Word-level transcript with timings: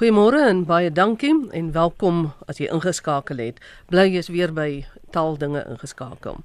Goeiemôre 0.00 0.38
en 0.48 0.62
baie 0.64 0.88
dankie 0.88 1.34
en 1.52 1.66
welkom 1.74 2.30
as 2.48 2.56
jy 2.56 2.70
ingeskakel 2.72 3.36
het. 3.36 3.58
Bly 3.92 4.06
jy's 4.14 4.30
weer 4.32 4.48
by 4.56 4.86
taaldinge 5.12 5.60
ingeskakel. 5.68 6.38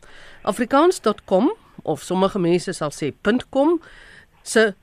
Afrikaans.com 0.43 1.47
of 1.87 2.03
sommige 2.03 2.41
mense 2.43 2.73
sal 2.75 2.91
sê 2.91 3.13
.com 3.55 3.77
se 4.43 4.73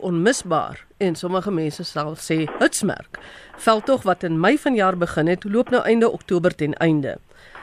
#onmisbaar 0.00 0.82
en 0.98 1.14
sommige 1.14 1.54
mense 1.54 1.84
sal 1.84 2.16
sê 2.16 2.50
hitsmerk. 2.58 3.20
Veldtog 3.56 4.02
wat 4.02 4.24
in 4.24 4.40
Mei 4.40 4.58
vanjaar 4.58 4.96
begin 4.96 5.28
het, 5.28 5.44
loop 5.44 5.70
nou 5.70 5.84
einde 5.84 6.10
Oktober 6.10 6.50
ten 6.54 6.74
einde. 6.74 7.18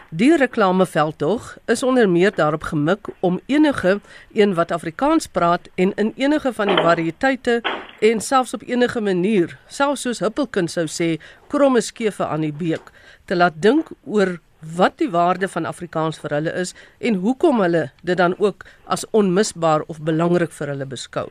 Die 0.10 0.38
reklameveldtog 0.38 1.58
is 1.66 1.84
onder 1.84 2.10
meer 2.10 2.32
daarop 2.36 2.64
gemik 2.64 3.08
om 3.20 3.40
enige 3.46 4.00
een 4.34 4.54
wat 4.56 4.72
Afrikaans 4.72 5.28
praat 5.28 5.68
en 5.76 5.92
in 5.96 6.14
enige 6.16 6.54
van 6.54 6.68
die 6.68 6.78
variëteite 6.78 7.62
en 8.00 8.22
selfs 8.22 8.54
op 8.54 8.64
enige 8.64 9.02
manier, 9.02 9.58
selfs 9.68 10.02
soos 10.02 10.22
Huppelkind 10.24 10.72
sou 10.72 10.86
sê, 10.88 11.18
kromme 11.52 11.82
skewe 11.84 12.24
aan 12.24 12.46
die 12.48 12.54
beek, 12.56 12.88
te 13.26 13.36
laat 13.36 13.60
dink 13.60 13.92
oor 14.06 14.38
wat 14.78 14.96
die 15.04 15.10
waarde 15.12 15.50
van 15.52 15.68
Afrikaans 15.68 16.22
vir 16.24 16.38
hulle 16.38 16.54
is 16.56 16.72
en 17.04 17.20
hoekom 17.20 17.60
hulle 17.66 17.90
dit 18.02 18.18
dan 18.18 18.38
ook 18.40 18.64
as 18.86 19.04
onmisbaar 19.12 19.84
of 19.92 20.00
belangrik 20.00 20.56
vir 20.56 20.72
hulle 20.72 20.88
beskou. 20.88 21.28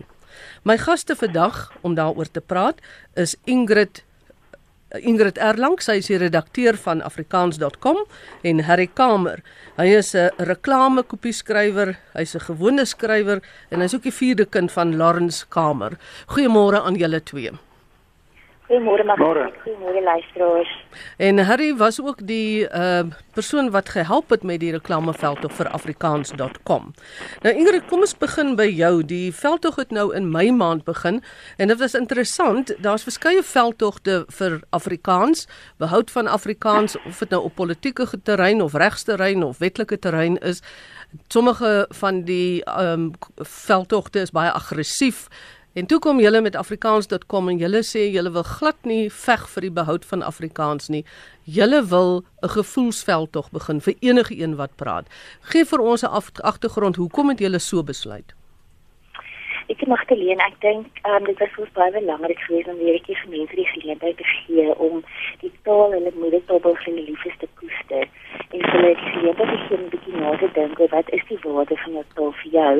My 0.68 0.76
gaste 0.76 1.16
vandag 1.16 1.72
om 1.80 1.94
daaroor 1.96 2.28
te 2.28 2.44
praat 2.44 2.84
is 3.14 3.38
Ingrid 3.48 4.04
Ingrid 5.02 5.38
Erlang, 5.38 5.78
sy 5.80 5.98
is 6.00 6.08
die 6.10 6.18
redakteur 6.20 6.76
van 6.76 7.02
afrikaans.com 7.02 8.02
en 8.42 8.64
Harry 8.68 8.86
Kamer. 8.86 9.42
Hy 9.76 9.86
is 9.98 10.14
'n 10.14 10.30
reklamekopieskrywer, 10.38 11.96
hy's 12.14 12.34
'n 12.34 12.46
gewone 12.48 12.84
skrywer 12.84 13.42
en 13.70 13.80
hy's 13.80 13.94
ook 13.94 14.02
die 14.02 14.12
vierde 14.12 14.46
kind 14.46 14.72
van 14.72 14.96
Lawrence 14.96 15.44
Kamer. 15.48 15.98
Goeiemôre 16.28 16.82
aan 16.82 16.96
julle 16.96 17.20
twee. 17.20 17.50
Goeiemôre 18.66 19.04
Magda. 19.04 19.50
Goeiemôre 19.62 20.02
luisteraars. 20.02 20.84
En 21.16 21.38
Harry 21.38 21.76
was 21.76 22.00
ook 22.00 22.26
die 22.26 22.66
uh 22.74 23.02
persoon 23.32 23.70
wat 23.70 23.88
gehelp 23.88 24.30
het 24.30 24.42
met 24.42 24.60
die 24.60 24.72
reklameveldtog 24.72 25.52
vir 25.52 25.68
afrikaans.com. 25.68 26.86
Nou 27.44 27.52
Ingrid, 27.54 27.84
kom 27.86 28.00
ons 28.00 28.16
begin 28.18 28.54
by 28.56 28.66
jou. 28.66 29.04
Die 29.04 29.28
veldtog 29.32 29.76
het 29.76 29.90
nou 29.92 30.08
in 30.16 30.30
Mei 30.32 30.50
maand 30.52 30.84
begin 30.84 31.20
en 31.56 31.68
dit 31.68 31.78
was 31.78 31.94
interessant. 31.94 32.72
Daar's 32.82 33.04
verskeie 33.04 33.42
veldtogte 33.42 34.24
vir 34.38 34.60
Afrikaans, 34.70 35.46
behoud 35.76 36.10
van 36.10 36.26
Afrikaans 36.26 36.96
of 37.04 37.18
dit 37.18 37.30
nou 37.30 37.42
op 37.44 37.54
politieke 37.54 38.08
terrein 38.22 38.62
of 38.62 38.74
regsterrein 38.74 39.44
of 39.44 39.58
wetlike 39.58 39.98
terrein 39.98 40.38
is. 40.38 40.62
Sommige 41.28 41.86
van 42.00 42.24
die 42.24 42.64
um 42.80 43.12
veldtogte 43.36 44.20
is 44.20 44.34
baie 44.34 44.50
aggressief 44.50 45.28
En 45.76 45.86
toe 45.86 45.98
kom 45.98 46.20
julle 46.20 46.40
met 46.40 46.54
afrikaans.com 46.56 47.48
en 47.52 47.58
julle 47.60 47.82
sê 47.84 48.06
julle 48.08 48.30
wil 48.32 48.44
glad 48.48 48.86
nie 48.88 49.10
veg 49.12 49.42
vir 49.52 49.66
die 49.66 49.72
behoud 49.78 50.06
van 50.08 50.22
Afrikaans 50.24 50.88
nie. 50.94 51.02
Julle 51.44 51.82
wil 51.90 52.24
'n 52.42 52.48
gevoelsveld 52.54 53.32
tog 53.32 53.50
begin 53.50 53.80
vir 53.80 53.94
enige 54.00 54.38
een 54.38 54.56
wat 54.56 54.72
praat. 54.76 55.06
Gee 55.40 55.64
vir 55.64 55.80
ons 55.80 56.02
'n 56.02 56.22
agtergrond 56.40 56.96
hoekom 56.96 57.28
het 57.28 57.38
julle 57.38 57.58
so 57.58 57.82
besluit? 57.82 58.32
Ek 59.66 59.80
mag 59.90 60.04
te 60.06 60.14
leen, 60.14 60.38
ek 60.38 60.60
dink 60.62 61.00
um, 61.10 61.24
dit 61.26 61.40
was 61.42 61.50
vir 61.56 61.70
baie 61.74 61.92
belangrik 61.96 62.38
geweest 62.44 62.68
om 62.70 62.76
weer 62.78 63.00
vir 63.06 63.30
mense 63.32 63.56
die 63.58 63.64
geleentheid 63.72 64.20
te 64.20 64.26
gee 64.28 64.66
om 64.86 65.00
die 65.40 65.50
taal 65.66 65.96
en 65.96 66.06
die 66.06 66.12
moedertaal 66.14 66.62
van 66.62 66.78
hulle 66.84 67.06
liefes 67.08 67.34
te 67.40 67.48
koester 67.58 68.04
en 68.04 68.62
vir 68.62 68.70
hulle 68.76 68.92
die 69.00 69.10
geleentheid 69.16 69.50
te 69.50 69.58
gee 69.64 69.78
om 69.78 69.82
'n 69.82 69.90
bietjie 69.96 70.14
na 70.20 70.36
te 70.38 70.52
dink 70.60 70.78
oor 70.80 70.92
wat 70.94 71.10
is 71.18 71.26
die 71.32 71.40
waarde 71.42 71.80
van 71.82 71.98
jou 71.98 72.04
taal 72.14 72.32
vir 72.44 72.50
jou. 72.60 72.74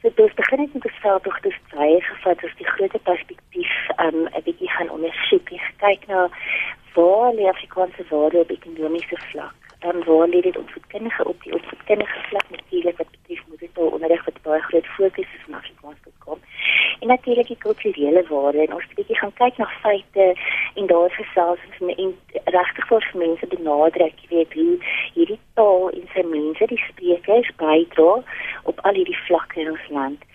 So 0.00 0.14
dis 0.22 0.34
begin 0.40 0.64
ek 0.64 0.74
met 0.78 0.88
die 0.88 0.96
veldtog 1.04 1.40
te 1.44 1.54
strei 1.60 1.92
gevat 2.10 2.44
as 2.44 2.58
die 2.62 2.70
groot 2.72 2.98
perspektief 3.12 3.72
um 4.08 4.18
'n 4.32 4.44
bietjie 4.48 4.74
gaan 4.78 4.94
ondersoek 4.96 5.52
en 5.52 5.72
kyk 5.84 6.08
na 6.08 6.28
waar 6.94 7.32
lê 7.34 7.52
Afrikaanse 7.52 8.08
waarde 8.08 8.46
op 8.46 8.50
ekonomiese 8.50 9.20
vlak. 9.30 9.67
Dan 9.78 10.04
waar 10.04 10.28
lê 10.28 10.40
dit 10.40 10.56
op 10.56 10.70
voedkundige 10.70 11.24
op 11.24 11.42
die 11.42 11.54
opvoedkundige 11.54 12.20
vlak 12.28 12.50
natuurlik 12.50 12.96
wat 12.96 13.10
betref 13.10 13.46
moedertaal 13.46 13.86
onderrig 13.86 14.24
wat 14.24 14.42
baie 14.42 14.60
groot 14.60 14.86
fokus 14.86 15.28
is 15.36 15.54
Afrikaans 15.54 15.98
gekom. 16.02 16.38
En 17.00 17.08
natuurlik 17.08 17.46
die 17.46 17.56
kulturele 17.56 18.24
waarde 18.28 18.66
en 18.66 18.74
ons 18.74 18.94
bietjie 18.94 19.18
gaan 19.18 19.34
kyk 19.40 19.56
na 19.56 19.68
feite 19.82 20.26
en 20.74 20.86
daar 20.86 21.10
gesels 21.10 21.58
en, 21.78 21.88
en 21.96 22.14
regtig 22.44 22.86
vir 22.88 23.10
mense 23.14 23.46
benadruk, 23.46 24.20
jy 24.22 24.28
weet, 24.36 24.52
hoe 24.58 24.78
hierdie 25.14 25.40
taal 25.54 25.90
en 25.90 26.08
sy 26.14 26.24
mense 26.32 26.70
die 26.72 26.82
sprekers 26.88 27.50
bydra 27.62 28.12
op 28.72 28.80
al 28.90 29.00
hierdie 29.00 29.22
vlakke 29.26 29.60
in 29.60 29.70
ons 29.76 29.88
land. 29.88 30.26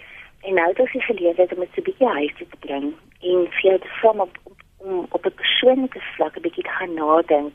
En 0.44 0.59
nou 0.59 0.68
het 0.72 0.80
ons 0.80 0.92
die 0.92 1.08
geleentheid 1.09 1.53
om 1.53 1.64
dit 1.66 1.76
so 1.76 1.88
bietjie 1.90 2.14
huis 2.20 2.36
te 2.40 2.48
bring 2.66 2.92
en 3.22 3.48
jou 3.62 3.78
te 3.80 3.94
vorm 4.00 4.20
op, 4.20 4.40
op 4.44 4.62
om 4.84 5.06
op 5.10 5.26
'n 5.26 5.34
persoonlike 5.42 6.00
vlak 6.16 6.36
'n 6.36 6.42
bietjie 6.42 6.64
te 6.64 6.70
gaan 6.78 6.94
nadink 6.94 7.54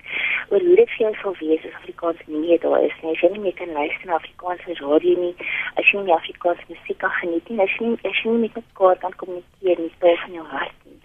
oor 0.50 0.60
hoe 0.60 0.76
dit 0.76 0.90
vir 0.90 1.04
jou 1.06 1.14
sal 1.22 1.34
wees 1.40 1.64
as 1.64 1.78
Afrikaans 1.80 2.20
nie 2.26 2.38
meer 2.38 2.60
daar 2.60 2.82
is 2.82 2.96
nie. 3.02 3.12
As 3.12 3.20
jy 3.20 3.28
nie 3.32 3.40
meer 3.40 3.54
kan 3.54 3.72
luister 3.72 4.06
na 4.06 4.14
Afrikaanse 4.14 4.74
radio 4.84 5.20
nie, 5.20 5.34
as 5.74 5.90
jy 5.90 5.96
nie 5.96 6.06
meer 6.06 6.14
Afrikaanse 6.14 6.64
musiek 6.68 6.98
kan 6.98 7.10
geniet 7.10 7.48
nie, 7.48 7.60
as 7.60 7.76
jy 7.76 7.86
nie, 7.86 7.98
as 8.04 8.22
jy 8.22 8.30
nie 8.30 8.38
met 8.38 8.54
mekaar 8.54 8.96
kan 8.98 9.14
kommunikeer 9.16 9.78
nie, 9.78 9.92
speel 9.96 10.16
van 10.16 10.32
jou 10.32 10.46
hart 10.46 10.78
nie. 10.84 11.00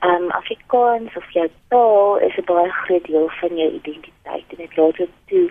Ehm 0.00 0.22
um, 0.22 0.30
Afrikaans 0.30 1.16
of 1.16 1.30
jou 1.30 1.48
taal 1.68 2.16
is 2.16 2.36
'n 2.36 2.44
baie 2.44 2.70
groot 2.70 3.04
deel 3.04 3.28
van 3.28 3.56
jou 3.56 3.70
identiteit 3.70 4.46
en 4.48 4.56
dit 4.56 4.76
laat 4.76 4.96
jou 4.96 5.08
toe 5.26 5.50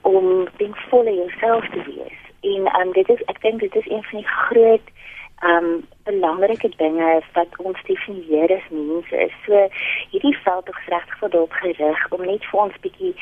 om 0.00 0.48
dinkvol 0.56 1.04
in 1.06 1.14
jouself 1.14 1.68
te 1.68 1.82
wees. 1.90 2.20
En 2.40 2.66
ehm 2.66 2.86
um, 2.86 2.92
dit 2.92 3.08
is 3.08 3.22
ek 3.24 3.40
dink 3.40 3.60
dit 3.60 3.76
is 3.76 3.88
een 3.88 4.02
van 4.02 4.18
die 4.18 4.28
groot 4.28 4.86
um, 5.42 5.84
belangrike 6.04 6.70
dinge 6.76 7.10
wat 7.32 7.56
ons 7.58 7.82
definieer 7.88 8.52
as 8.56 8.70
mense 8.70 9.16
is. 9.26 9.36
So 9.46 9.68
hierdie 10.12 10.36
veld 10.44 10.68
is 10.68 10.88
regtig 10.94 11.18
vir 11.22 11.34
dalk 11.36 11.60
gerig 11.62 12.06
om 12.16 12.24
net 12.24 12.44
vir 12.50 12.64
ons 12.66 12.80
bietjie 12.86 13.14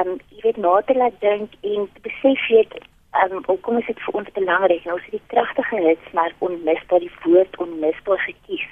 um, 0.00 0.16
jy 0.34 0.44
weet 0.46 0.62
na 0.64 0.78
te 0.80 0.96
laat 0.98 1.18
dink 1.24 1.58
en 1.62 1.90
te 1.94 2.06
besef 2.08 2.48
jy 2.52 2.64
um, 3.12 3.42
hoekom 3.46 3.78
is 3.78 3.86
dit 3.86 4.00
vir 4.04 4.14
ons 4.20 4.32
belangrik? 4.32 4.84
Nou 4.84 4.98
is 4.98 5.10
die 5.10 5.22
kragtige 5.32 5.80
hitsmerk 5.86 6.34
onmisbaar 6.44 7.00
die 7.04 7.12
woord 7.24 7.56
onmisbaar 7.56 8.20
gekies. 8.24 8.66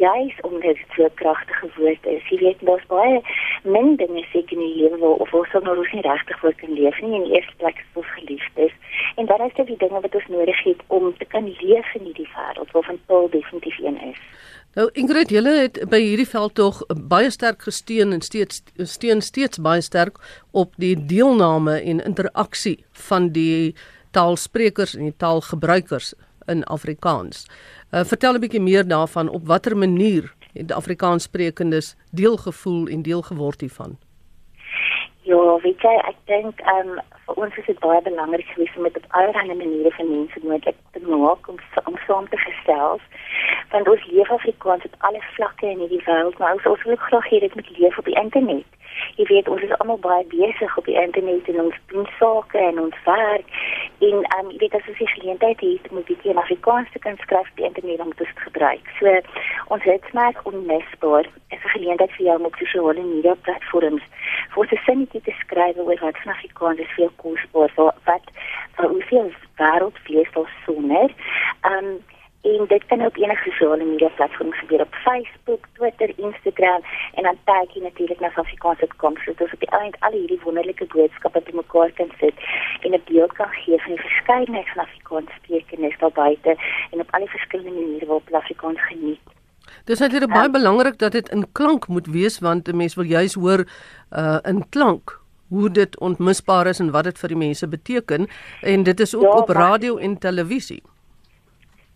Juis 0.00 0.40
omdat 0.40 0.80
dit 0.80 0.96
so 0.96 1.08
kragtige 1.14 1.70
woord 1.76 2.06
is. 2.06 2.28
Jy 2.28 2.38
weet 2.42 2.64
daar's 2.66 2.86
baie 2.90 3.20
min 3.62 3.96
dinge 3.96 4.24
seker 4.32 4.58
in 4.58 4.64
die 4.66 4.82
lewe 4.82 5.12
of 5.24 5.34
ons 5.34 5.52
nou 5.52 5.76
nie 5.92 6.06
regtig 6.06 6.38
voor 6.38 6.54
kan 6.54 6.72
leef 6.78 7.00
nie 7.00 7.14
in 7.20 7.26
die 7.28 7.36
eerste 7.38 7.56
plek 7.62 7.78
as 7.84 8.00
ons 8.02 8.14
geliefd 8.18 8.64
is. 8.66 8.74
En 9.16 9.26
dan 9.26 9.46
is 9.46 9.54
dit 9.54 9.66
die 9.66 9.80
dinge 9.84 10.00
wat 10.00 10.14
ons 10.14 10.30
nodig 10.36 10.62
het 10.64 10.80
om 10.86 11.12
te 11.18 11.24
kan 11.24 11.46
leef 11.60 11.94
in 11.94 12.08
hierdie 12.10 12.30
wêreld 12.34 12.74
waarvan 12.74 13.00
taal 13.06 13.30
definitief 13.30 13.78
een 13.78 14.00
is. 14.10 14.22
Nou 14.72 14.86
Ingrid, 14.96 15.28
julle 15.28 15.52
het 15.52 15.76
by 15.92 15.98
hierdie 16.00 16.24
veld 16.24 16.54
tog 16.56 16.78
baie 17.08 17.28
sterk 17.30 17.66
gesteun 17.66 18.14
en 18.16 18.22
steeds 18.24 18.62
steun 18.88 19.20
steeds 19.20 19.60
baie 19.60 19.82
sterk 19.84 20.16
op 20.56 20.72
die 20.80 20.94
deelname 20.96 21.74
en 21.76 22.00
interaksie 22.00 22.78
van 23.08 23.28
die 23.36 23.74
taalsprekers 24.16 24.94
en 24.96 25.10
die 25.10 25.16
taalgebruikers 25.20 26.14
in 26.48 26.64
Afrikaans. 26.64 27.44
Uh, 27.92 28.00
vertel 28.00 28.32
'n 28.34 28.40
bietjie 28.40 28.64
meer 28.64 28.88
daarvan 28.88 29.28
op 29.28 29.46
watter 29.46 29.76
manier 29.76 30.32
het 30.52 30.72
Afrikaanssprekendes 30.72 31.94
deel 32.10 32.36
gevoel 32.36 32.86
en 32.86 33.02
deel 33.02 33.22
geword 33.22 33.60
hiervan. 33.60 33.98
Ja, 35.22 35.58
weet 35.62 35.80
jy, 35.80 35.94
ek 36.08 36.16
dink 36.24 36.60
ehm 36.60 36.88
um, 36.88 37.00
vir 37.32 37.44
ons 37.44 37.56
is 37.56 37.66
dit 37.66 37.78
baie 37.80 38.00
belangrik 38.02 38.46
geweest 38.46 38.76
om 38.76 38.82
met 38.82 38.96
op 38.96 39.04
allerlei 39.08 39.54
maniere 39.56 39.90
van 39.90 40.10
mense 40.10 40.40
moontlik 40.42 40.76
te 40.92 41.00
maak 41.00 41.48
om 41.48 41.56
om 41.84 41.96
saam 42.06 42.28
te 42.28 42.36
gesels 42.36 43.00
want 43.72 43.88
ons 43.88 44.06
leef 44.06 44.30
Afrikaans 44.30 44.84
op 44.84 44.94
alle 44.98 45.22
vlakke 45.34 45.66
in 45.66 45.78
hierdie 45.78 46.02
wêreld, 46.04 46.38
maar 46.38 46.52
ons 46.52 46.66
ons 46.66 46.82
wil 46.88 46.96
graag 46.96 47.28
hê 47.32 47.38
dit 47.40 47.54
moet 47.54 47.70
leef 47.78 47.98
op 47.98 48.04
die 48.04 48.18
internet. 48.24 48.78
Jy 49.16 49.24
weet, 49.30 49.48
ons 49.48 49.62
is 49.64 49.72
almal 49.80 50.00
baie 50.04 50.24
besig 50.28 50.76
op 50.78 50.84
die 50.84 50.98
internet 51.00 51.48
en 51.48 51.60
ons 51.62 51.78
doen 51.92 52.08
sake 52.18 52.58
en 52.58 52.80
ons 52.82 52.98
werk 53.06 53.54
en 54.04 54.18
um, 54.36 54.50
jy 54.52 54.58
weet 54.64 54.76
as 54.76 54.90
ons 54.92 55.00
die 55.00 55.08
geleentheid 55.14 55.60
het 55.64 55.88
om 55.90 55.98
'n 55.98 56.08
bietjie 56.10 56.30
in 56.34 56.42
Afrikaans 56.44 56.92
te 56.92 56.98
kan 56.98 57.16
skryf 57.22 57.48
op 57.50 57.56
die 57.56 57.68
internet 57.70 58.00
om 58.00 58.12
dit 58.16 58.28
te 58.34 58.44
gebruik. 58.44 58.84
So 58.98 59.20
ons 59.68 59.82
het 59.82 60.04
smaak 60.10 60.44
onmisbaar. 60.50 61.22
Dit 61.22 61.58
is 61.58 61.64
'n 61.64 61.74
geleentheid 61.76 62.12
vir 62.12 62.26
jou 62.26 62.36
om 62.38 62.44
op 62.50 62.56
sosiale 62.56 63.02
media 63.02 63.34
platforms 63.34 64.02
vir 64.54 64.66
'n 64.72 64.84
sinnetjie 64.84 65.22
te 65.22 65.34
skryf 65.40 65.76
oor 65.76 65.98
wat 66.00 66.18
van 66.22 66.32
Afrikaans 66.32 66.78
is 66.78 66.94
veel 66.96 67.12
kosbaar 67.22 67.72
wat 67.76 68.00
wat 68.08 68.32
vir 68.76 69.20
ons 69.24 69.36
wêreld 69.60 69.98
vlees 70.06 70.32
daar 70.34 70.50
sonder. 70.64 71.14
Ehm 71.62 71.84
um, 71.84 72.00
en 72.42 72.64
dit 72.68 72.86
kan 72.86 73.04
op 73.06 73.16
enige 73.16 73.50
sosiale 73.50 73.84
media 73.84 74.08
platforms 74.08 74.58
gebeur 74.58 74.80
op 74.80 74.94
Facebook, 74.94 75.66
Twitter, 75.72 76.12
Instagram 76.16 76.80
en 77.14 77.22
dan 77.22 77.36
tag 77.44 77.74
jy 77.74 77.82
natuurlik 77.82 78.20
na 78.20 78.30
Afrikaanse 78.34 78.88
kom 78.96 79.14
so 79.24 79.34
jy 79.36 79.68
eintlik 79.68 79.98
al 80.00 80.16
hierdie 80.16 80.40
wonderlike 80.42 80.88
boodskappe 80.94 81.42
te 81.42 81.54
mekaar 81.54 81.94
kan 82.00 82.10
sit 82.18 82.34
en 82.80 82.94
'n 82.98 83.02
beeld 83.10 83.32
kan 83.38 83.52
gee 83.62 83.78
van 83.84 83.94
die 83.94 84.04
verskeidenheid 84.08 84.68
van 84.74 84.84
Afrikaanse 84.86 85.38
spreekers 85.38 85.98
daar 85.98 86.16
buite 86.18 86.56
en 86.90 87.00
op 87.00 87.14
al 87.14 87.20
die 87.20 87.34
verskillende 87.36 87.80
maniere 87.80 88.06
waarop 88.06 88.34
Afrikaans 88.34 88.80
geniet. 88.90 89.26
Dis 89.84 89.98
natuurlik 89.98 90.32
baie 90.32 90.46
um, 90.46 90.52
belangrik 90.52 90.98
dat 90.98 91.12
dit 91.12 91.28
in 91.28 91.52
klank 91.52 91.86
moet 91.88 92.06
wees 92.06 92.38
want 92.38 92.68
'n 92.68 92.76
mens 92.76 92.94
wil 92.94 93.04
juis 93.04 93.34
hoor 93.34 93.66
uh 94.10 94.38
in 94.42 94.68
klank 94.68 95.21
hoe 95.52 95.70
dit 95.70 95.98
ontmisbaar 96.00 96.66
is 96.72 96.80
en 96.80 96.90
wat 96.94 97.04
dit 97.10 97.18
vir 97.20 97.34
die 97.34 97.40
mense 97.44 97.68
beteken. 97.68 98.26
En 98.60 98.82
dit 98.88 99.00
is 99.00 99.14
ook 99.14 99.28
ja, 99.28 99.36
op 99.44 99.48
radio 99.48 99.96
en 100.00 100.18
televisie 100.18 100.82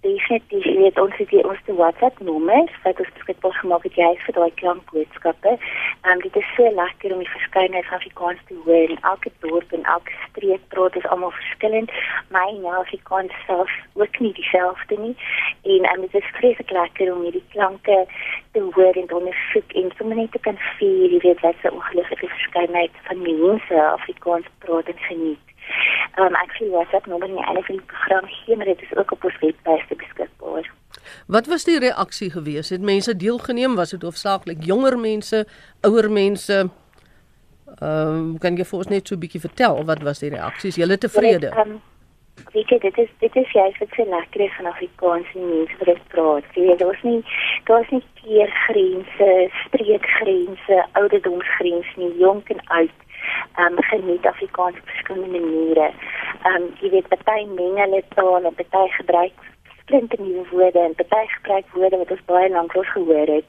definitief 0.06 0.64
weet 0.80 1.00
ons 1.00 1.16
het 1.20 1.32
ons 1.50 1.62
te 1.64 1.74
WhatsApp 1.80 2.20
nommer 2.28 2.64
wat 2.84 3.00
ons 3.02 3.12
beskikbaar 3.18 3.56
gemaak 3.60 3.86
het 3.88 3.96
jy 4.00 4.10
vir 4.24 4.36
daai 4.38 4.52
klankboodskappe. 4.60 5.52
Ehm 5.56 6.12
um, 6.12 6.22
dit 6.26 6.36
is 6.42 6.50
so 6.56 6.70
lekker 6.80 7.14
om 7.14 7.22
die 7.24 7.34
verskeidenheid 7.34 7.88
van 7.88 7.98
Afrikaans 7.98 8.42
te 8.48 8.58
hoor 8.64 8.94
in 8.96 9.02
elke 9.12 9.32
dorp 9.44 9.72
en 9.78 9.88
elke 9.96 10.14
streek 10.26 10.68
praat 10.74 10.98
is 11.00 11.08
almal 11.14 11.34
verskillend. 11.40 11.94
My 12.36 12.46
nou 12.62 12.76
Afrikaans 12.82 13.34
self 13.46 13.72
ook 14.02 14.20
nie 14.24 14.32
dieselfde 14.40 15.00
nie. 15.06 15.16
En 15.74 15.90
um, 15.92 16.04
dit 16.06 16.14
is 16.22 16.34
vreeslik 16.38 16.70
lekker 16.78 17.12
om 17.14 17.24
hierdie 17.26 17.46
klanke 17.56 17.98
te 18.52 18.64
hoor 18.76 18.94
en 19.00 19.06
te 19.06 19.18
ondersoek 19.22 19.76
en 19.82 19.90
sommer 19.98 20.16
net 20.22 20.32
te 20.32 20.44
kan 20.48 20.60
vier, 20.78 21.10
jy 21.16 21.20
weet 21.26 21.42
wat 21.46 21.58
so 21.62 21.74
ongelooflike 21.80 22.30
verskeidenheid 22.36 23.02
van 23.08 23.26
mense 23.26 23.82
Afrikaans 23.90 24.54
praat 24.64 24.94
en 24.94 25.04
geniet. 25.08 25.55
Ehm 26.16 26.26
um, 26.26 26.34
ek 26.34 26.54
sien 26.56 26.70
WhatsApp 26.70 27.06
nommer 27.06 27.28
nie 27.28 27.44
enige 27.44 27.66
van 27.66 27.76
die 27.76 27.86
program 27.92 28.26
gee, 28.26 28.56
maar 28.56 28.70
dit 28.72 28.82
is 28.82 28.96
ook 28.96 29.12
op 29.12 29.24
ons 29.24 29.38
webwerf 29.40 29.88
beskikbaar. 29.88 30.70
Wat 31.26 31.46
was 31.46 31.64
die 31.64 31.78
reaksie 31.78 32.30
gewees? 32.30 32.70
Het 32.70 32.80
mense 32.80 33.16
deelgeneem? 33.16 33.74
Was 33.76 33.90
dit 33.90 34.02
hoofsaaklik 34.02 34.64
jonger 34.64 34.98
mense, 34.98 35.46
ouer 35.80 36.10
mense? 36.10 36.68
Ehm 37.80 38.16
um, 38.16 38.38
kan 38.38 38.56
jy 38.56 38.64
vir 38.64 38.78
ons 38.78 38.88
net 38.88 39.08
so 39.08 39.14
'n 39.14 39.20
bietjie 39.20 39.40
vertel 39.40 39.84
wat 39.84 40.02
was 40.02 40.18
die 40.18 40.30
reaksies? 40.30 40.76
Julle 40.76 40.98
tevrede? 40.98 41.50
Ehm 41.52 41.76
um, 41.76 41.82
weet 42.52 42.68
jy 42.68 42.78
dit 42.78 42.98
is 42.98 43.10
dit 43.20 43.36
is 43.36 43.52
jy 43.52 43.66
vir 43.78 43.88
se 43.96 44.04
lekker 44.10 44.52
van 44.56 44.66
Afrikaanse 44.72 45.38
mense 45.38 45.76
wat 45.78 45.88
dit 45.92 46.08
praat. 46.08 46.44
Jy 46.54 46.62
weet 46.68 46.78
daar's 46.78 47.02
nie 47.02 47.22
daar's 47.64 47.90
nie 47.90 48.02
keergrense, 48.20 49.30
streekgrense, 49.64 50.84
ouderdomsgrense 50.92 52.00
nie, 52.00 52.12
jonk 52.18 52.50
en 52.54 52.62
oud 52.80 52.96
um, 53.58 53.76
geniet 53.90 54.26
Afrikaans 54.26 54.78
op 54.78 54.88
verskillende 54.88 55.40
maniere. 55.40 55.90
Ehm 56.42 56.62
um, 56.62 56.70
jy 56.80 56.90
weet 56.90 57.08
party 57.08 57.44
meng 57.58 57.78
hulle 57.82 58.02
taal 58.14 58.44
en 58.44 58.58
party 58.62 58.88
gebruik 58.98 59.44
splinte 59.86 60.16
nuwe 60.18 60.44
woorde 60.50 60.78
en 60.78 60.94
party 60.94 61.26
gebruik 61.26 61.66
woorde 61.72 61.96
wat 61.96 62.10
ons 62.10 62.24
baie 62.30 62.50
lank 62.50 62.74
los 62.74 62.92
gehoor 62.92 63.32
het. 63.36 63.48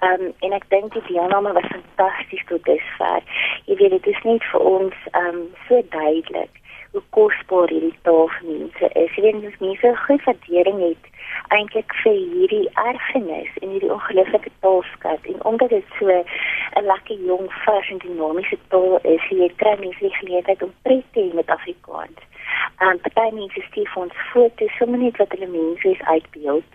Ehm 0.00 0.26
um, 0.26 0.32
en 0.48 0.58
ek 0.58 0.68
dink 0.68 0.92
die 0.92 1.06
deelname 1.08 1.52
was 1.52 1.70
fantasties 1.76 2.44
tot 2.50 2.64
dusver. 2.64 3.22
Jy 3.64 3.76
weet 3.80 3.96
dit 3.98 4.12
is 4.16 4.22
net 4.28 4.44
vir 4.52 4.68
ons 4.74 5.08
ehm 5.12 5.40
um, 5.40 5.48
so 5.68 5.82
duidelik 5.96 6.62
hoe 6.94 7.02
kosbaar 7.16 7.72
hierdie 7.74 7.96
taal 8.06 8.28
vir 8.36 8.44
mense 8.50 8.88
is. 9.02 9.14
Jy 9.16 9.22
weet 9.26 9.60
mense 9.60 9.94
groot 10.04 10.26
waardering 10.28 10.80
het 10.82 11.10
eintlik 11.56 11.94
vir 12.02 12.14
hierdie 12.14 12.68
erfenis 12.82 13.56
en 13.62 13.72
hierdie 13.74 13.90
ongelooflike 13.94 14.52
taalskat 14.66 15.26
en 15.32 15.42
omdat 15.50 15.74
dit 15.74 15.96
so 15.98 16.06
'n 16.10 16.86
lekker 16.90 17.18
jong 17.30 17.50
vars 17.64 17.90
en 17.90 17.98
dinamiese 17.98 18.58
taal 18.68 18.98
is, 19.14 19.26
jy 19.30 19.50
kry 19.56 19.74
mense 19.80 20.06
die 20.06 20.14
geleentheid 20.20 20.62
om 20.62 20.72
pret 20.82 21.04
te 21.12 21.20
hê 21.20 21.34
met 21.34 21.50
Afrikaans. 21.58 22.20
En 22.78 23.00
party 23.00 23.34
mense 23.34 23.60
stuur 23.68 23.92
ons 23.96 24.14
foto's 24.32 24.76
sommer 24.78 24.98
net 24.98 25.16
wat 25.16 25.32
hulle 25.34 25.50
mense 25.50 25.88
is 25.88 26.02
uitbeeld. 26.02 26.70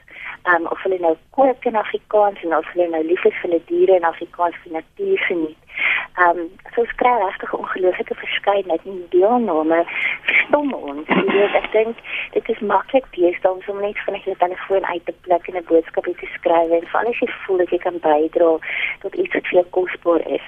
Um, 0.47 0.65
of 0.67 0.81
hulle 0.83 0.99
nou 0.99 1.15
kook 1.35 1.65
in 1.65 1.75
Afrikaans 1.75 2.41
en 2.43 2.55
of 2.55 2.67
hulle 2.73 2.87
nou 2.89 3.03
lief 3.03 3.25
is 3.25 3.35
vir 3.41 3.49
hulle 3.49 3.61
diere 3.71 3.95
in 3.99 4.07
Afrikaans 4.07 4.55
vir 4.63 4.71
natuur 4.77 5.17
geniet. 5.27 5.57
Ehm 6.17 6.39
um, 6.39 6.47
so 6.75 6.85
skry 6.91 7.11
regtig 7.21 7.53
ongelooflike 7.53 8.15
verskeidenheid 8.21 8.85
in 8.91 9.03
deelname 9.09 9.81
verstom 10.29 10.73
ons. 10.73 11.07
Jy 11.07 11.25
weet 11.27 11.57
ek 11.59 11.67
dink 11.75 12.01
dit 12.35 12.49
is 12.55 12.63
maklik 12.71 13.11
deesdae 13.17 13.51
om 13.51 13.61
sommer 13.67 13.87
net 13.87 13.99
van 14.05 14.15
'n 14.15 14.39
telefoon 14.45 14.85
uit 14.85 15.05
te 15.05 15.15
pluk 15.27 15.47
en 15.47 15.59
'n 15.61 15.69
boodskap 15.71 16.03
te 16.03 16.31
skryf 16.37 16.71
en 16.71 16.87
veral 16.93 17.11
as 17.11 17.19
jy 17.19 17.29
voel 17.43 17.57
dat 17.57 17.69
jy 17.69 17.81
kan 17.85 17.99
bydra 18.07 18.51
tot 19.03 19.13
iets 19.15 19.33
wat 19.33 19.47
vir 19.47 19.59
jou 19.59 19.67
kosbaar 19.77 20.27
is. 20.39 20.47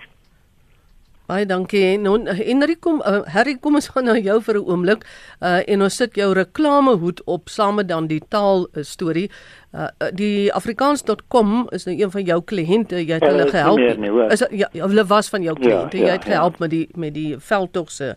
Baie 1.31 1.45
dankie. 1.48 1.95
Nou 2.01 2.18
Henry 2.28 2.75
kom 2.83 3.00
uh, 3.07 3.22
Harry 3.31 3.54
kom 3.63 3.78
ons 3.80 3.88
gaan 3.94 4.10
na 4.10 4.18
jou 4.19 4.36
vir 4.44 4.57
'n 4.60 4.66
oomblik 4.68 5.06
uh, 5.39 5.62
en 5.63 5.81
ons 5.81 5.95
sit 5.95 6.16
jou 6.19 6.33
reklamehoed 6.36 7.22
op 7.24 7.48
saam 7.50 7.75
met 7.80 7.88
dan 7.88 8.07
die 8.07 8.19
taal 8.28 8.68
uh, 8.68 8.83
storie. 8.83 9.30
Uh, 9.72 9.88
die 10.12 10.51
afrikaans.com 10.51 11.69
is 11.72 11.88
nou 11.88 11.95
een 11.95 12.12
van 12.12 12.24
jou 12.24 12.42
kliënte. 12.44 13.00
Jy 13.00 13.13
het 13.13 13.24
ja, 13.24 13.30
hulle 13.31 13.48
gehelp. 13.48 13.80
Nie, 13.80 14.12
is 14.28 14.44
ja, 14.51 14.68
hulle 14.74 15.06
was 15.06 15.30
van 15.30 15.42
jou 15.42 15.56
kliënte. 15.56 15.98
Ja, 15.98 16.04
ja, 16.04 16.10
jy 16.10 16.18
het 16.19 16.28
gehelp 16.28 16.60
ja. 16.60 16.66
met 16.66 16.69
die 16.69 16.88
met 16.95 17.13
die 17.13 17.39
veldtog 17.39 17.92
se 17.92 18.16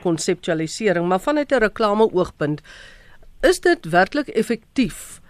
konseptualisering, 0.00 1.04
hmm. 1.04 1.12
uh, 1.12 1.16
maar 1.16 1.20
vanuit 1.20 1.52
'n 1.52 1.60
reklame 1.60 2.08
oogpunt 2.12 2.60
is 3.40 3.60
dit 3.60 3.84
werklik 3.84 4.28
effektief 4.28 5.20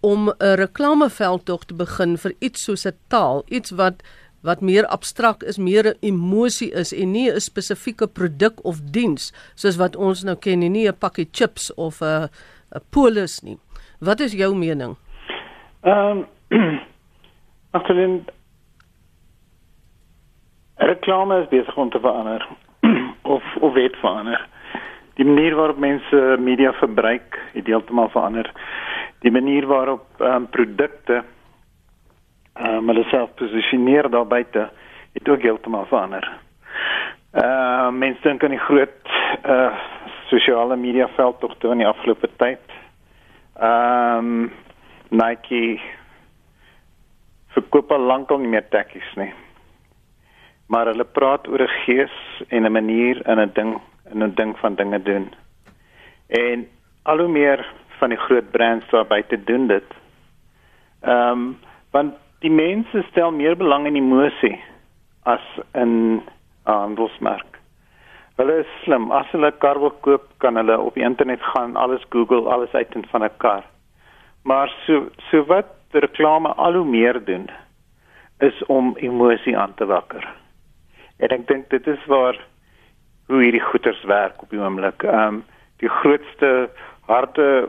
om 0.00 0.30
'n 0.38 0.54
reklameveldtog 0.54 1.64
te 1.64 1.74
begin 1.74 2.18
vir 2.18 2.34
iets 2.38 2.62
soos 2.62 2.86
'n 2.86 2.94
taal, 3.08 3.42
iets 3.48 3.70
wat 3.70 4.02
wat 4.46 4.62
meer 4.62 4.86
abstrakt 4.86 5.42
is, 5.44 5.58
meer 5.58 5.84
'n 5.84 5.98
emosie 6.00 6.70
is 6.72 6.92
en 6.92 7.10
nie 7.10 7.30
'n 7.30 7.40
spesifieke 7.40 8.06
produk 8.06 8.64
of 8.64 8.80
diens 8.80 9.32
soos 9.54 9.76
wat 9.76 9.96
ons 9.96 10.22
nou 10.24 10.36
ken 10.36 10.58
nie, 10.58 10.68
nie 10.68 10.88
'n 10.88 10.98
pakkie 10.98 11.28
chips 11.32 11.74
of 11.74 12.00
'n 12.00 12.28
'n 12.74 12.80
polis 12.90 13.42
nie. 13.42 13.58
Wat 14.00 14.20
is 14.20 14.32
jou 14.32 14.54
mening? 14.54 14.96
Ehm 15.82 16.24
um, 16.50 16.80
Agterin 17.70 18.24
reklame 20.76 21.42
is 21.42 21.48
besig 21.48 21.76
om 21.76 21.90
te 21.90 22.00
verander 22.00 22.48
of 23.34 23.42
of 23.60 23.72
weet 23.72 23.96
verander. 23.96 24.48
Die 25.14 25.24
manier 25.24 25.54
waarop 25.56 25.78
mense 25.78 26.36
media 26.38 26.72
verbruik, 26.72 27.38
het 27.52 27.66
heeltemal 27.66 28.08
verander. 28.08 28.52
Die 29.18 29.30
manier 29.30 29.66
waarop 29.66 30.04
um, 30.20 30.48
produkte 30.50 31.22
um, 32.58 32.88
hulle 32.88 33.04
self 33.10 33.34
posisioneer 33.34 34.10
daar 34.10 34.26
buite 34.26 34.70
het 35.12 35.28
ook 35.28 35.42
heeltemal 35.42 35.86
verander. 35.86 36.28
Uh 37.34 37.90
mense 37.90 38.22
dink 38.22 38.44
aan 38.44 38.54
die 38.54 38.66
groot 38.68 39.12
uh 39.44 39.72
sosiale 40.28 40.76
media 40.76 41.08
veld 41.08 41.40
tog 41.40 41.54
toe 41.58 41.70
in 41.72 41.78
die 41.84 41.86
afgelope 41.86 42.28
tyd. 42.36 42.62
Ehm 43.60 44.18
um, 44.18 44.52
Nike 45.08 45.80
verkoop 47.54 47.92
al 47.92 48.08
lankal 48.10 48.38
nie 48.42 48.50
meer 48.50 48.68
tekkies 48.68 49.12
nie. 49.16 49.32
Maar 50.66 50.90
hulle 50.90 51.04
praat 51.04 51.48
oor 51.48 51.62
'n 51.62 51.76
gees 51.84 52.16
en 52.48 52.66
'n 52.66 52.72
manier 52.72 53.22
en 53.26 53.40
'n 53.40 53.52
ding 53.54 53.80
en 54.10 54.22
'n 54.22 54.34
ding 54.34 54.58
van 54.58 54.74
dinge 54.74 55.02
doen. 55.02 55.34
En 56.26 56.68
al 57.02 57.18
hoe 57.18 57.28
meer 57.28 57.66
van 57.98 58.08
die 58.08 58.18
groot 58.18 58.50
brands 58.50 58.90
daar 58.90 59.06
buite 59.06 59.44
doen 59.44 59.66
dit. 59.66 59.88
Ehm 61.00 61.30
um, 61.30 61.58
want 61.90 62.14
die 62.40 62.50
mense 62.50 63.02
stel 63.10 63.30
meer 63.32 63.56
belang 63.56 63.86
in 63.86 63.96
emosie 63.96 64.56
as 65.24 65.44
in 65.74 66.22
handelsmerk. 66.66 67.58
Hulle 68.36 68.58
is 68.60 68.72
slim. 68.84 69.10
As 69.12 69.26
hulle 69.32 69.48
'n 69.48 69.58
kar 69.58 69.80
wil 69.80 69.94
koop, 70.04 70.24
kan 70.38 70.56
hulle 70.56 70.78
op 70.78 70.94
die 70.94 71.04
internet 71.04 71.42
gaan, 71.42 71.76
alles 71.76 72.04
Google, 72.10 72.48
alles 72.48 72.72
uitvind 72.72 73.08
van 73.10 73.24
'n 73.24 73.36
kar. 73.38 73.64
Maar 74.44 74.68
so 74.86 75.08
so 75.30 75.44
wat 75.44 75.72
reklame 75.90 76.48
al 76.48 76.74
hoe 76.74 76.84
meer 76.84 77.24
doen 77.24 77.48
is 78.38 78.64
om 78.66 78.96
emosie 78.96 79.58
aan 79.58 79.74
te 79.74 79.86
wakker. 79.86 80.24
En 81.16 81.28
ek 81.28 81.46
dink 81.46 81.70
dit 81.70 81.86
is 81.86 82.06
waar 82.06 82.36
hoe 83.26 83.42
hierdie 83.42 83.64
goeders 83.64 84.04
werk 84.04 84.42
op 84.42 84.50
die 84.50 84.60
oomblik. 84.60 85.02
Ehm 85.02 85.34
um, 85.34 85.44
die 85.76 85.88
grootste 85.88 86.70
harte 87.06 87.68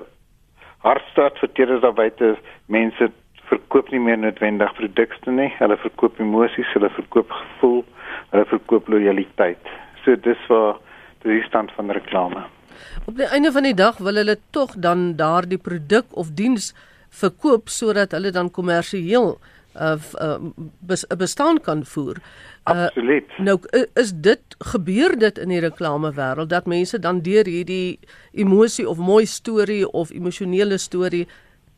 hartstad 0.77 1.39
vir 1.39 1.51
teerders 1.51 1.81
daar 1.81 1.93
buite 1.93 2.38
mense 2.65 3.12
verkoop 3.49 3.91
nie 3.91 4.01
meer 4.03 4.19
noodwendig 4.19 4.73
produkte 4.79 5.31
nie. 5.31 5.49
Hulle 5.59 5.77
verkoop 5.81 6.19
emosies, 6.23 6.69
hulle 6.75 6.89
verkoop 6.95 7.31
gevoel, 7.31 7.81
hulle 8.33 8.45
verkoop 8.51 8.89
lojaliteit. 8.91 9.71
So 10.03 10.15
dis 10.15 10.43
waar 10.51 10.79
die 11.25 11.41
stand 11.47 11.71
van 11.75 11.91
reklame. 11.91 12.45
Op 13.05 13.15
die 13.17 13.27
einde 13.33 13.51
van 13.51 13.65
die 13.67 13.75
dag 13.75 13.97
wil 14.03 14.19
hulle 14.19 14.37
tog 14.55 14.75
dan 14.83 15.15
daardie 15.19 15.57
produk 15.57 16.11
of 16.11 16.33
diens 16.37 16.73
verkoop 17.09 17.71
sodat 17.71 18.13
hulle 18.15 18.31
dan 18.31 18.51
kommersieel 18.51 19.37
'n 19.77 19.99
uh, 20.21 20.39
uh, 20.81 21.17
bestaan 21.17 21.61
kan 21.61 21.85
voer. 21.85 22.17
Uh, 22.65 22.85
Absoluut. 22.85 23.37
Nou 23.37 23.59
is 23.93 24.11
dit 24.13 24.41
gebeur 24.57 25.17
dit 25.19 25.37
in 25.37 25.49
die 25.49 25.59
reklame 25.59 26.11
wêreld 26.13 26.49
dat 26.49 26.65
mense 26.65 26.99
dan 26.99 27.21
deur 27.21 27.45
hierdie 27.45 27.99
emosie 28.33 28.89
of 28.89 28.97
mooi 28.97 29.25
storie 29.25 29.85
of 29.91 30.11
emosionele 30.11 30.77
storie 30.77 31.27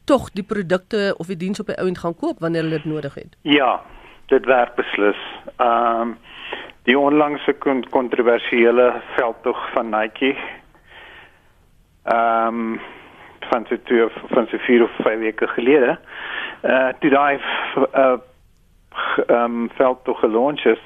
tog 0.10 0.32
die 0.34 0.44
produkte 0.44 1.14
of 1.18 1.28
die 1.30 1.38
diens 1.38 1.60
op 1.62 1.70
die 1.70 1.78
ouend 1.78 2.02
gaan 2.02 2.16
koop 2.16 2.40
wanneer 2.40 2.66
hulle 2.66 2.82
dit 2.82 2.92
nodig 2.94 3.14
het. 3.14 3.38
Ja, 3.42 3.82
dit 4.34 4.46
werk 4.46 4.76
beslis. 4.76 5.22
Ehm 5.58 6.02
um, 6.02 6.18
die 6.88 6.98
onlangse 6.98 7.54
kontroversiële 7.90 9.02
veldtog 9.16 9.60
van 9.74 9.90
Nike. 9.90 10.36
Ehm 12.04 12.48
um, 12.48 12.80
van 13.50 13.66
se 13.70 13.82
toe 13.84 14.10
van 14.34 14.48
se 14.48 14.58
vier 14.58 14.84
of 14.84 14.96
vyf 15.04 15.20
weke 15.20 15.48
gelede. 15.48 15.98
Uh, 16.64 16.90
toe 17.00 17.10
daai 17.10 17.40
uh 17.94 18.18
ehm 19.28 19.44
um, 19.44 19.70
veldtog 19.78 20.20
gelons 20.20 20.66
is, 20.66 20.82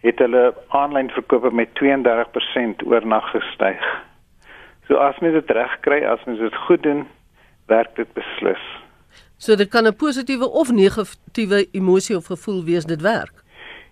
het 0.00 0.18
hulle 0.18 0.54
aanlyn 0.68 1.10
verkope 1.10 1.50
met 1.50 1.68
32% 1.82 2.86
oornag 2.86 3.30
gestyg. 3.30 3.84
So 4.86 4.94
as 4.94 5.18
mens 5.18 5.34
dit 5.34 5.50
reg 5.50 5.80
kry, 5.80 6.04
as 6.04 6.24
mens 6.24 6.38
dit 6.38 6.56
goed 6.66 6.82
doen, 6.82 7.06
werk 7.66 7.96
dit 7.96 8.12
beslis. 8.12 8.64
So 9.36 9.56
dit 9.56 9.68
kan 9.68 9.86
'n 9.86 9.96
positiewe 9.96 10.48
of 10.50 10.72
negatiewe 10.72 11.66
emosie 11.72 12.16
of 12.16 12.26
gevoel 12.26 12.64
wees 12.64 12.84
dit 12.84 13.00
werk. 13.00 13.44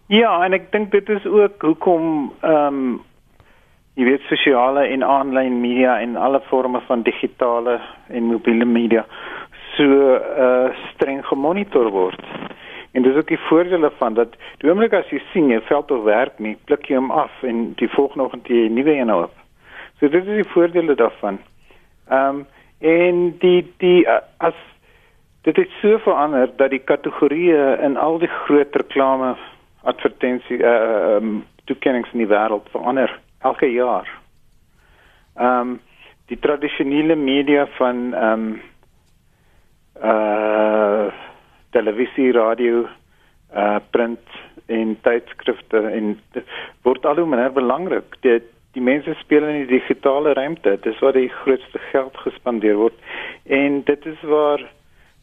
Ja, 0.06 0.44
en 0.44 0.52
ek 0.52 0.72
dink 0.72 0.90
dit 0.90 1.08
is 1.08 1.26
ook 1.26 1.62
hoekom 1.62 2.32
ehm 2.40 2.66
um, 2.66 3.00
jy 3.94 4.04
weet 4.04 4.20
sosiale 4.20 4.86
en 4.88 5.02
aanlyn 5.04 5.60
media 5.60 6.00
en 6.00 6.16
alle 6.16 6.40
forme 6.40 6.80
van 6.80 7.02
digitale 7.02 7.80
en 8.08 8.22
mobiele 8.22 8.64
media 8.64 9.04
so 9.76 9.84
uh 9.84 10.68
streng 10.92 11.26
gemonitor 11.26 11.90
word. 11.90 12.24
En 12.92 13.02
dis 13.02 13.16
ook 13.16 13.28
die 13.28 13.40
voordele 13.48 13.90
van 13.98 14.14
dat 14.14 14.34
die 14.60 14.70
oomblik 14.70 14.92
as 14.92 15.08
jy 15.10 15.20
sien 15.32 15.48
jy 15.48 15.60
veld 15.68 15.86
tog 15.88 16.04
werk 16.04 16.38
nie, 16.38 16.56
pluk 16.68 16.88
jy 16.88 16.98
hom 17.00 17.10
af 17.10 17.32
en 17.48 17.72
die 17.80 17.88
volgende 17.88 18.24
oggend 18.24 18.48
jy 18.48 18.68
'n 18.68 18.74
nuwe 18.74 18.96
een 18.96 19.12
op. 19.12 19.32
So 20.00 20.08
dit 20.08 20.26
is 20.26 20.42
die 20.42 20.52
voordele 20.52 20.94
daarvan. 20.94 21.38
Ehm 22.08 22.28
um, 22.28 22.46
en 22.82 23.38
die 23.38 23.62
die 23.78 24.02
uh, 24.06 24.18
as 24.42 24.58
dit 25.46 25.56
het 25.56 25.70
so 25.80 25.98
verander 26.02 26.50
dat 26.56 26.70
die 26.70 26.82
kategorieë 26.82 27.78
in 27.86 27.96
al 27.96 28.18
die 28.22 28.30
groot 28.44 28.76
reklame 28.78 29.34
advertensie 29.82 30.58
uh 30.58 31.16
um, 31.16 31.44
toekennings 31.70 32.10
in 32.12 32.24
die 32.24 32.30
wêreld 32.30 32.66
verander 32.74 33.10
elke 33.42 33.70
jaar. 33.70 34.08
Ehm 35.38 35.60
um, 35.60 35.80
die 36.30 36.38
tradisionele 36.38 37.16
media 37.16 37.66
van 37.78 38.14
ehm 38.14 38.46
um, 38.46 38.60
uh 40.02 41.10
televisie, 41.70 42.32
radio, 42.32 42.86
uh 43.56 43.78
print 43.90 44.40
en 44.66 44.96
tydskrifte 45.02 45.78
en 45.90 46.18
word 46.82 47.06
al 47.06 47.16
hoe 47.16 47.26
minder 47.26 47.52
belangrik. 47.52 48.16
Die 48.20 48.40
die 48.72 48.82
mense 48.82 49.14
speel 49.20 49.44
in 49.48 49.62
die 49.62 49.78
digitale 49.78 50.32
ruimte. 50.32 50.78
Dis 50.84 50.98
waar 51.04 51.16
die 51.16 51.28
grootste 51.42 51.78
geld 51.90 52.16
gespandeer 52.24 52.78
word. 52.80 52.96
En 53.44 53.82
dit 53.88 54.06
is 54.06 54.22
waar 54.22 54.64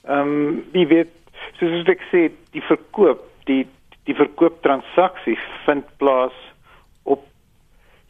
ehm 0.07 0.35
um, 0.35 0.61
wie 0.71 0.87
weet 0.87 1.11
soos 1.59 1.89
ek 1.91 2.03
sê, 2.11 2.29
die 2.55 2.63
verkoop, 2.63 3.25
die 3.49 3.65
die 4.09 4.15
verkooptransaksie 4.17 5.37
vind 5.67 5.85
plaas 6.01 6.35
op 7.03 7.25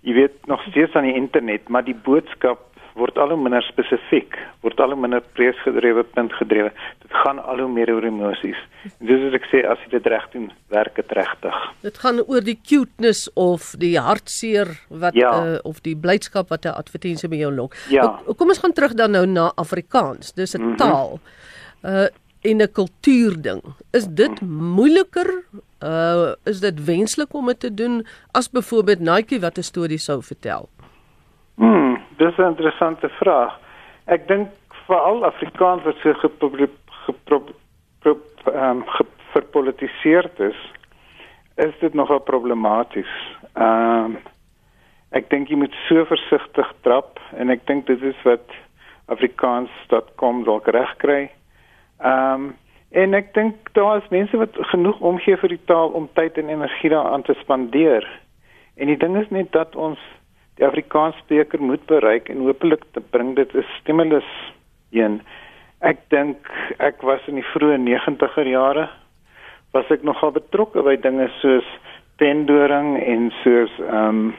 jy 0.08 0.14
weet 0.16 0.46
nog 0.48 0.62
steeds 0.70 0.96
aan 0.96 1.10
die 1.10 1.18
internet, 1.18 1.68
maar 1.68 1.84
die 1.84 1.98
boodskap 2.06 2.69
word 3.00 3.18
al 3.18 3.34
hoe 3.34 3.40
minder 3.40 3.64
spesifiek, 3.66 4.36
word 4.66 4.80
al 4.84 4.94
hoe 4.94 5.00
minder 5.00 5.24
presgedrewe, 5.38 6.04
puntgedrewe. 6.16 6.72
Dit 7.04 7.16
gaan 7.24 7.40
al 7.40 7.64
hoe 7.64 7.70
meer 7.72 7.92
oor 7.94 8.06
emosies. 8.08 8.60
En 8.90 9.10
dis 9.10 9.24
wat 9.26 9.38
ek 9.40 9.48
sê 9.52 9.64
as 9.68 9.82
jy 9.86 9.94
dit 9.96 10.10
reg 10.14 10.28
doen, 10.36 10.48
werk 10.76 11.00
dit 11.00 11.16
regtig. 11.18 11.60
Dit 11.86 12.00
gaan 12.04 12.22
oor 12.26 12.46
die 12.46 12.58
cuteness 12.60 13.28
of 13.40 13.74
die 13.82 13.96
hartseer 14.00 14.72
wat 14.90 15.18
ja. 15.18 15.32
uh, 15.32 15.58
of 15.68 15.82
die 15.86 15.96
blydskap 15.96 16.52
wat 16.54 16.66
'n 16.66 16.76
advertensie 16.76 17.30
by 17.32 17.42
jou 17.42 17.52
lok. 17.52 17.76
Ja. 17.90 18.20
Kom 18.38 18.50
ons 18.54 18.64
gaan 18.64 18.74
terug 18.74 18.94
dan 18.94 19.12
nou 19.12 19.26
na 19.26 19.52
Afrikaans. 19.56 20.34
Dis 20.34 20.56
'n 20.56 20.62
mm 20.62 20.68
-hmm. 20.68 20.78
taal. 20.78 21.20
Uh 21.84 22.08
en 22.42 22.62
'n 22.62 22.72
kultuurding. 22.72 23.62
Is 23.92 24.08
dit 24.08 24.42
moeiliker? 24.42 25.44
Uh 25.84 26.34
is 26.44 26.60
dit 26.60 26.86
wenslik 26.86 27.34
om 27.34 27.46
dit 27.46 27.60
te 27.60 27.74
doen 27.74 28.06
as 28.32 28.50
byvoorbeeld 28.50 29.00
Nike 29.00 29.40
wat 29.40 29.58
'n 29.58 29.62
storie 29.64 29.98
sou 29.98 30.24
vertel? 30.24 30.70
Hmm, 31.60 31.98
dis 32.18 32.38
'n 32.38 32.42
interessante 32.42 33.10
vraag. 33.10 33.60
Ek 34.06 34.28
dink 34.28 34.48
veral 34.88 35.26
Afrikaans 35.26 35.84
wat 35.84 35.96
so 36.02 36.14
gepolitiseerd 39.34 40.40
is, 40.40 40.72
is 41.56 41.74
dit 41.80 41.94
nogal 41.94 42.20
problematies. 42.20 43.12
Ehm 43.54 44.06
um, 44.06 44.18
ek 45.10 45.30
dink 45.30 45.50
jy 45.50 45.58
moet 45.58 45.76
so 45.88 46.06
versigtig 46.06 46.74
trap 46.82 47.20
en 47.36 47.50
ek 47.50 47.66
dink 47.68 47.88
dit 47.88 48.02
is 48.02 48.20
wat 48.24 48.56
afrikaans.com 49.06 50.44
dalk 50.44 50.68
reg 50.68 50.96
kry. 50.98 51.30
Ehm 52.00 52.34
um, 52.34 52.56
en 52.92 53.14
ek 53.14 53.34
dink 53.34 53.74
daar 53.74 53.98
is 53.98 54.10
mense 54.10 54.38
wat 54.38 54.56
genoeg 54.72 55.00
omgee 55.00 55.38
vir 55.38 55.50
die 55.50 55.66
taal 55.66 55.90
om 55.90 56.08
tyd 56.14 56.38
en 56.38 56.50
energie 56.50 56.90
daaraan 56.90 57.22
te 57.22 57.36
spandeer. 57.42 58.08
En 58.78 58.88
die 58.88 58.98
ding 58.98 59.18
is 59.18 59.30
net 59.30 59.52
dat 59.52 59.76
ons 59.76 60.00
die 60.60 60.68
Afrikaanspreker 60.68 61.62
moet 61.64 61.86
bereik 61.88 62.28
en 62.30 62.44
hopelik 62.44 62.84
te 62.92 63.02
bring 63.02 63.36
dit 63.36 63.54
'n 63.56 63.66
stimulus 63.80 64.28
een. 64.92 65.22
Ek 65.80 65.98
dink 66.10 66.52
ek 66.78 67.02
was 67.02 67.28
in 67.28 67.36
die 67.36 67.50
vroeë 67.54 67.78
90er 67.80 68.48
jare 68.48 68.90
was 69.72 69.90
ek 69.90 70.04
nogal 70.04 70.32
betrokke 70.32 70.84
by 70.84 70.96
dinge 70.98 71.30
soos 71.40 71.66
pendoring 72.18 72.98
en 73.00 73.32
soos 73.44 73.72
ehm 73.80 74.08
um, 74.08 74.36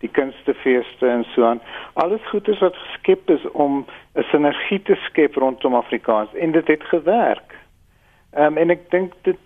die 0.00 0.08
kunstefeeste 0.08 1.08
en 1.10 1.24
so 1.34 1.44
aan. 1.44 1.60
Alles 1.94 2.22
goedes 2.30 2.60
wat 2.62 2.76
geskep 2.76 3.30
is 3.30 3.44
om 3.52 3.84
'n 4.14 4.24
sinergie 4.30 4.82
te 4.82 4.94
skep 4.94 5.34
rondom 5.34 5.74
Afrikaans 5.74 6.34
en 6.34 6.52
dit 6.52 6.66
het 6.66 6.84
gewerk. 6.84 7.54
Ehm 8.32 8.44
um, 8.46 8.56
en 8.56 8.70
ek 8.70 8.90
dink 8.90 9.12
dit 9.22 9.38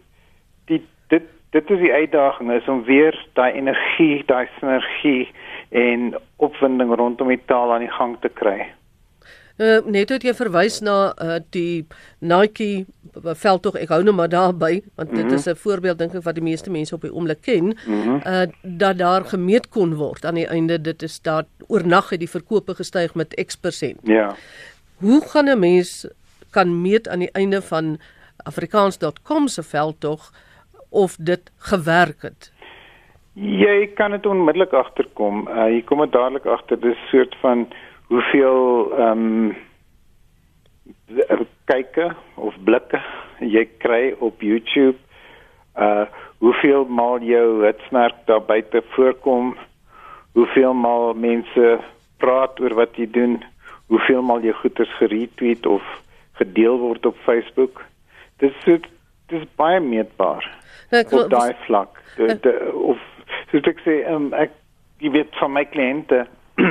die 0.66 0.82
dit 1.08 1.22
dit 1.50 1.70
is 1.70 1.78
die 1.78 1.92
uitdaging 1.92 2.52
is 2.52 2.68
om 2.68 2.84
weer 2.84 3.26
daai 3.32 3.52
energie, 3.52 4.22
daai 4.26 4.48
sinergie 4.58 5.28
en 5.72 6.12
opwinding 6.36 6.94
rondom 6.94 7.28
die 7.28 7.40
taal 7.46 7.72
aan 7.72 7.84
die 7.86 7.92
gang 7.96 8.16
te 8.20 8.28
kry. 8.28 8.68
Uh, 9.60 9.78
net 9.84 10.08
het 10.08 10.24
jy 10.24 10.32
verwys 10.34 10.78
na 10.80 11.12
uh, 11.20 11.36
die 11.52 11.84
Nike 12.24 12.86
veld 13.12 13.62
tog 13.62 13.76
ek 13.76 13.90
hou 13.92 14.00
nou 14.04 14.14
maar 14.16 14.30
daarby 14.32 14.80
want 14.96 15.10
dit 15.12 15.24
mm 15.24 15.28
-hmm. 15.28 15.36
is 15.36 15.46
'n 15.48 15.56
voorbeeld 15.56 15.98
dink 15.98 16.14
ek 16.14 16.24
wat 16.24 16.34
die 16.34 16.44
meeste 16.44 16.70
mense 16.70 16.94
op 16.94 17.02
die 17.02 17.12
oomblik 17.12 17.42
ken 17.42 17.64
mm 17.64 18.02
-hmm. 18.02 18.20
uh, 18.26 18.46
dat 18.62 18.98
daar 18.98 19.24
gemeet 19.24 19.68
kon 19.68 19.94
word 19.94 20.24
aan 20.24 20.34
die 20.34 20.46
einde 20.46 20.80
dit 20.80 21.02
is 21.02 21.20
daar 21.20 21.44
oornag 21.68 22.10
het 22.10 22.20
die 22.20 22.30
verkope 22.30 22.74
gestyg 22.74 23.14
met 23.14 23.44
X%. 23.46 24.00
Ja. 24.02 24.34
Hoe 24.96 25.20
gaan 25.20 25.48
'n 25.48 25.58
mens 25.58 26.06
kan 26.50 26.80
meet 26.80 27.08
aan 27.08 27.18
die 27.18 27.32
einde 27.32 27.62
van 27.62 27.98
afrikaans.com 28.36 29.48
se 29.48 29.62
veld 29.62 30.00
tog 30.00 30.32
of 30.88 31.16
dit 31.16 31.50
gewerk 31.56 32.22
het? 32.22 32.51
Jy 33.34 33.86
kan 33.96 34.10
dit 34.10 34.26
onmiddellik 34.26 34.72
agterkom. 34.76 35.46
Uh, 35.48 35.70
jy 35.72 35.82
kom 35.88 36.02
dit 36.04 36.12
dadelik 36.12 36.46
agter 36.46 36.80
dis 36.80 36.98
soort 37.10 37.36
van 37.40 37.66
hoeveel 38.12 38.92
ehm 38.98 39.28
um, 39.28 39.54
kykke 41.68 42.10
of 42.34 42.54
blikke 42.64 43.00
jy 43.40 43.64
kry 43.80 44.12
op 44.20 44.42
YouTube. 44.42 44.98
Uh 45.76 46.04
hoeveel 46.42 46.84
maal 46.90 47.22
jou 47.22 47.62
hitsmerk 47.62 48.16
daar 48.26 48.42
buite 48.42 48.82
voorkom. 48.96 49.54
Hoeveel 50.34 50.74
maal 50.74 51.14
mense 51.14 51.78
praat 52.18 52.60
oor 52.60 52.74
wat 52.74 52.98
jy 52.98 53.06
doen. 53.06 53.36
Hoeveel 53.86 54.22
maal 54.26 54.42
jy 54.42 54.52
goeders 54.58 54.90
geretweet 54.98 55.66
of 55.66 55.86
gedeel 56.40 56.80
word 56.82 57.06
op 57.06 57.16
Facebook. 57.22 57.84
Dis 58.42 58.58
dis 59.30 59.46
baie 59.56 59.80
meetbaar. 59.80 60.44
Nou, 60.90 61.04
op 61.22 61.30
daai 61.30 61.54
vlak. 61.66 62.02
De, 62.16 62.34
de, 62.40 62.72
of 62.74 62.98
soos 63.52 63.68
ek 63.70 63.82
sê, 63.86 64.00
um, 64.10 64.32
ek 64.34 64.54
jy 65.02 65.12
weet 65.16 65.36
van 65.40 65.52
my 65.54 65.64
kliënte 65.68 66.24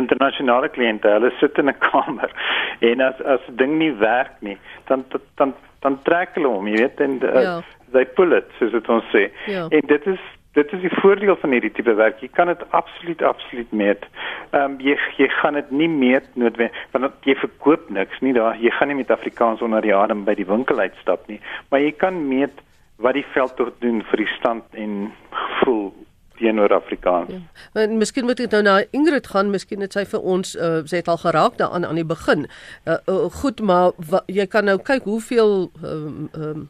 internasionale 0.00 0.68
kliënte, 0.74 1.08
hulle 1.18 1.32
sit 1.40 1.58
in 1.62 1.70
'n 1.70 1.78
kamer 1.88 2.32
en 2.80 3.00
as 3.00 3.20
as 3.24 3.44
ding 3.62 3.78
nie 3.78 3.92
werk 4.02 4.34
nie, 4.40 4.58
dan 4.90 5.04
dan 5.40 5.54
dan 5.84 6.00
trek 6.02 6.34
hulle 6.34 6.50
hom, 6.50 6.66
jy 6.68 6.80
weet, 6.82 7.00
en 7.00 7.20
uh, 7.22 7.42
ja. 7.42 7.60
they 7.92 8.04
pull 8.18 8.32
it, 8.34 8.48
soos 8.58 8.72
dit 8.72 8.88
ons 8.88 9.04
sê. 9.12 9.28
Ja. 9.46 9.68
En 9.70 9.86
dit 9.86 10.06
is 10.06 10.24
dit 10.56 10.72
is 10.72 10.80
die 10.80 10.94
voordeel 11.02 11.36
van 11.36 11.52
hierdie 11.52 11.72
tipe 11.76 11.92
werk. 11.94 12.20
Jy 12.24 12.30
kan 12.32 12.48
dit 12.48 12.62
absoluut 12.70 13.22
absoluut 13.22 13.72
meet. 13.72 14.06
Ehm 14.50 14.62
um, 14.72 14.78
jy 14.80 14.96
jy 15.20 15.28
gaan 15.40 15.58
dit 15.60 15.70
nie 15.70 15.88
meet 15.88 16.28
noodwendig 16.34 16.76
want 16.92 17.28
jy 17.28 17.36
verkoop 17.42 17.90
niks 17.90 18.22
nie 18.24 18.32
daar. 18.32 18.56
Jy 18.60 18.72
gaan 18.78 18.88
nie 18.88 19.00
met 19.02 19.12
Afrikaans 19.12 19.62
onder 19.62 19.84
die 19.84 19.94
adem 19.94 20.24
by 20.24 20.34
die 20.34 20.48
winkel 20.48 20.80
uitstap 20.80 21.28
nie, 21.28 21.40
maar 21.70 21.84
jy 21.84 21.92
kan 21.92 22.28
meet 22.28 22.64
wat 23.04 23.14
die 23.14 23.26
veld 23.34 23.56
tot 23.56 23.76
doen 23.84 24.00
vir 24.10 24.24
die 24.24 24.32
stand 24.38 24.64
en 24.72 25.12
gevoel 25.30 25.92
teenoor 26.38 26.74
Afrikaans. 26.74 27.30
Ja. 27.32 27.38
En 27.82 27.98
miskien 27.98 28.24
moet 28.24 28.40
ek 28.40 28.50
nou 28.54 28.62
na 28.62 28.76
Ingrid 28.96 29.26
gaan, 29.32 29.50
miskien 29.50 29.84
het 29.84 29.96
sy 29.96 30.04
vir 30.08 30.20
ons 30.20 30.54
uh, 30.56 30.80
sy 30.84 31.00
het 31.00 31.08
al 31.08 31.20
geraak 31.22 31.56
daaraan 31.60 31.86
aan 31.88 32.00
die 32.00 32.06
begin. 32.06 32.46
Uh, 32.84 32.98
uh, 33.06 33.24
goed, 33.40 33.60
maar 33.60 33.92
wa, 34.10 34.22
jy 34.26 34.46
kan 34.50 34.68
nou 34.68 34.78
kyk 34.78 35.08
hoeveel 35.08 35.70
uh, 35.82 35.94
um, 36.36 36.68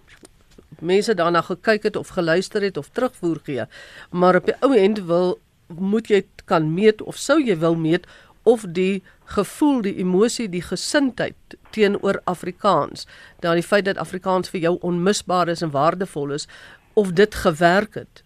mense 0.79 1.15
daarna 1.15 1.43
gekyk 1.43 1.89
het 1.91 1.97
of 1.97 2.13
geluister 2.15 2.63
het 2.63 2.77
of 2.77 2.89
terugvoer 2.93 3.41
gee. 3.45 3.67
Maar 4.11 4.41
op 4.43 4.47
die 4.47 4.57
ou 4.61 4.75
end 4.77 5.03
wil 5.09 5.39
moet 5.67 6.09
jy 6.09 6.23
kan 6.45 6.69
meet 6.75 7.03
of 7.03 7.19
sou 7.19 7.41
jy 7.43 7.57
wil 7.59 7.75
meet 7.75 8.07
of 8.47 8.63
die 8.69 9.03
gevoel, 9.25 9.81
die 9.83 9.97
emosie, 9.99 10.47
die 10.49 10.63
gesindheid 10.63 11.57
teenoor 11.75 12.21
Afrikaans, 12.31 13.09
daardie 13.43 13.67
feit 13.67 13.89
dat 13.89 13.99
Afrikaans 13.99 14.53
vir 14.53 14.61
jou 14.69 14.77
onmisbaar 14.87 15.51
is 15.51 15.65
en 15.67 15.75
waardevol 15.75 16.37
is, 16.37 16.47
of 16.95 17.11
dit 17.19 17.35
gewerk 17.35 17.99
het 17.99 18.23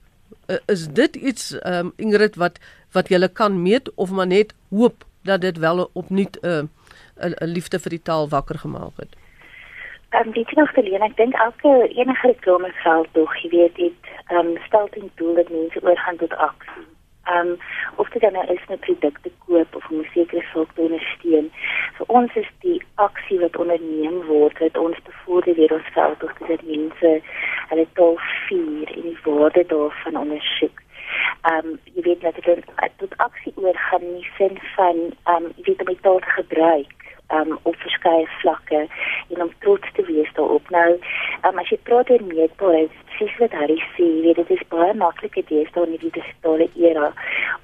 uh, 0.51 0.59
is 0.67 0.89
dit 0.89 1.17
iets 1.17 1.53
um, 1.67 1.93
Ingrid 1.97 2.37
wat 2.37 2.61
wat 2.93 3.09
jy 3.09 3.29
kan 3.33 3.63
meet 3.63 3.95
of 3.95 4.11
maar 4.11 4.27
net 4.27 4.55
hoop 4.71 5.05
dat 5.23 5.41
dit 5.41 5.59
wel 5.59 5.91
opnuut 5.93 6.39
'n 6.43 6.47
uh, 6.47 6.63
'n 7.25 7.53
liefde 7.57 7.79
vir 7.79 7.91
die 7.91 8.03
taal 8.03 8.29
wakker 8.29 8.59
gemaak 8.59 8.97
het. 8.97 9.13
Ehm 10.11 10.27
um, 10.27 10.33
dit 10.33 10.53
nog 10.57 10.73
te 10.73 10.83
leen. 10.83 11.03
Ek 11.03 11.17
dink 11.17 11.35
elke 11.35 11.89
enige 11.95 12.27
reklame 12.27 12.71
geld 12.83 13.09
tog, 13.13 13.37
jy 13.43 13.49
weet 13.51 13.75
dit 13.75 13.99
ehm 14.27 14.47
um, 14.47 14.57
stel 14.67 14.89
ten 14.89 15.11
doel 15.15 15.35
dat 15.35 15.49
mense 15.49 15.83
oorgaan 15.83 16.17
tot 16.17 16.35
aksie. 16.35 16.87
Ehm 17.31 17.47
um, 17.47 17.59
of 17.97 18.09
dit 18.09 18.23
dan 18.23 18.33
nou 18.33 18.47
is 18.55 18.65
'n 18.69 18.79
produk 18.79 19.19
te 19.23 19.33
koop 19.47 19.77
of 19.77 19.91
om 19.91 19.99
'n 20.01 20.09
sekere 20.15 20.45
saak 20.53 20.71
te 20.75 20.81
ondersteun. 20.81 21.53
Vir 21.97 22.07
ons 22.07 22.35
is 22.35 22.51
die 22.61 22.83
aksie 22.95 23.39
wat 23.41 23.57
onderneem 23.57 24.23
word, 24.27 24.59
dit 24.59 24.77
ons 24.77 25.03
bevorder 25.03 25.55
weer 25.55 25.73
ons 25.73 25.93
geld 25.93 26.19
tog 26.19 26.33
dat 26.39 26.63
mense 26.63 27.23
hulle 27.69 27.87
taal 27.93 28.17
vier 28.47 28.89
en 28.97 29.03
die 29.03 29.19
waarde 29.25 29.65
daarvan 29.67 30.17
ondersoek. 30.17 30.77
Ehm 31.51 31.67
um, 31.67 31.79
jy 31.95 32.03
weet 32.03 32.21
dat 32.21 32.35
dit 32.35 32.65
tot 32.97 33.17
aksie 33.17 33.53
oorgaan 33.57 34.03
in 34.03 34.15
die 34.15 34.31
sin 34.39 34.59
van 34.77 34.97
ehm 35.25 35.45
um, 35.45 35.53
jy 35.57 35.63
weet 35.63 35.81
om 35.81 35.93
die 35.95 36.01
taal 36.01 36.19
te 36.19 36.31
gebruik 36.41 37.01
um, 37.33 37.59
op 37.63 37.77
verskeie 37.77 38.29
vlakke 38.41 38.89
en 39.29 39.43
om 39.43 39.53
trots 39.59 39.93
te 39.93 40.05
wees 40.05 40.33
daarop. 40.33 40.71
Nou, 40.71 40.99
um, 41.47 41.59
as 41.59 41.69
jy 41.69 41.79
praat 41.83 42.11
oor 42.11 42.25
meetbaarheid, 42.27 42.95
presies 43.21 43.39
wat 43.39 43.53
Harry 43.53 43.77
sê, 43.97 44.07
weet 44.25 44.37
dit 44.37 44.51
is 44.51 44.69
baie 44.73 44.95
makliker 44.97 45.45
deesdae 45.49 45.85
in 45.85 45.97
die 45.99 46.11
digitale 46.15 46.69
era 46.81 47.11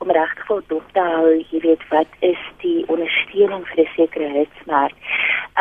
om 0.04 0.10
regtig 0.12 0.64
dop 0.68 0.88
te 0.92 1.00
hou, 1.00 1.30
jy 1.50 1.60
weet 1.64 1.84
wat 1.88 2.08
is 2.28 2.42
die 2.60 2.84
ondersteuning 2.92 3.64
vir 3.70 3.80
'n 3.84 3.94
sekere 3.96 4.28
hitsmerk. 4.34 4.96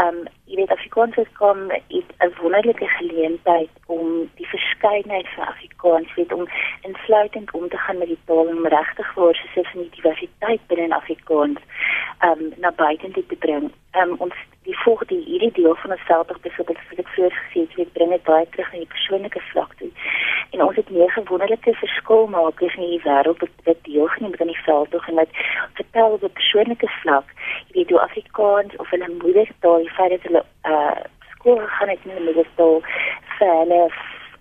Um 0.03 0.27
jy 0.47 0.57
weet 0.59 0.71
Afrikaans 0.75 1.15
kom 1.39 1.71
'n 1.71 2.33
wonderlike 2.41 2.87
geleentheid 2.99 3.71
om 3.87 4.29
die 4.35 4.47
verskeidenheid 4.47 5.27
van 5.35 5.47
Afrikaans 5.47 6.13
weet 6.15 6.33
om 6.33 6.47
insluitend 6.81 7.51
om 7.51 7.69
te 7.69 7.77
gaan 7.77 7.97
met 7.97 8.07
die 8.07 8.23
taal 8.25 8.49
en 8.49 8.67
regtig 8.67 9.13
waar 9.13 9.35
se 9.35 9.47
sin 9.53 9.81
die 9.81 9.95
diversiteit 9.95 10.61
binne 10.67 10.95
Afrikaans 10.95 11.59
um 12.23 12.53
na 12.57 12.71
buite 12.71 13.11
te 13.11 13.35
bring. 13.39 13.71
Um 13.93 14.15
ons 14.17 14.35
die 14.65 14.77
volgende 14.77 15.17
hierdie 15.25 15.51
deel 15.51 15.75
van 15.75 15.91
onsself 15.91 16.27
tog 16.27 16.39
byvoorbeeld 16.45 16.79
vir 16.89 17.01
ek 17.03 17.11
vroeër 17.13 17.35
gesê 17.41 17.59
het, 17.63 17.75
ek 17.83 17.93
bring 17.97 18.13
dit 18.15 18.23
baie 18.29 18.47
terug 18.53 18.71
na 18.71 18.81
die 18.81 18.93
persoonlike 18.95 19.41
vlak 19.51 19.75
toe. 19.81 19.89
En 20.53 20.63
ons 20.65 20.79
het 20.79 20.89
meer 20.89 21.19
wonderlike 21.29 21.73
verskil 21.81 22.27
maak 22.33 22.61
in 22.65 22.87
die 22.89 23.01
wêreld 23.05 23.43
wat 23.45 23.53
dit 23.69 23.83
deelgeneem 23.89 24.33
het 24.33 24.41
aan 24.41 24.53
die 24.53 24.65
veld 24.65 24.91
tog 24.91 25.07
en 25.11 25.21
wat 25.21 25.39
vertel 25.79 26.17
op 26.17 26.23
'n 26.23 26.37
persoonlike 26.41 26.89
vlak, 27.01 27.27
jy 27.67 27.73
weet 27.77 27.89
hoe 27.89 28.01
Afrikaans 28.07 28.75
of 28.75 28.89
hulle 28.89 29.09
moedertaal, 29.21 29.77
die 29.85 29.95
feit 29.97 30.11
dat 30.15 30.27
hulle 30.27 30.43
uh 30.73 31.01
skool 31.31 31.61
gaan 31.77 31.89
het 31.89 31.99
in 32.05 32.15
die 32.15 32.25
moedertaal 32.25 32.81
vir 33.37 33.57
hulle 33.61 33.81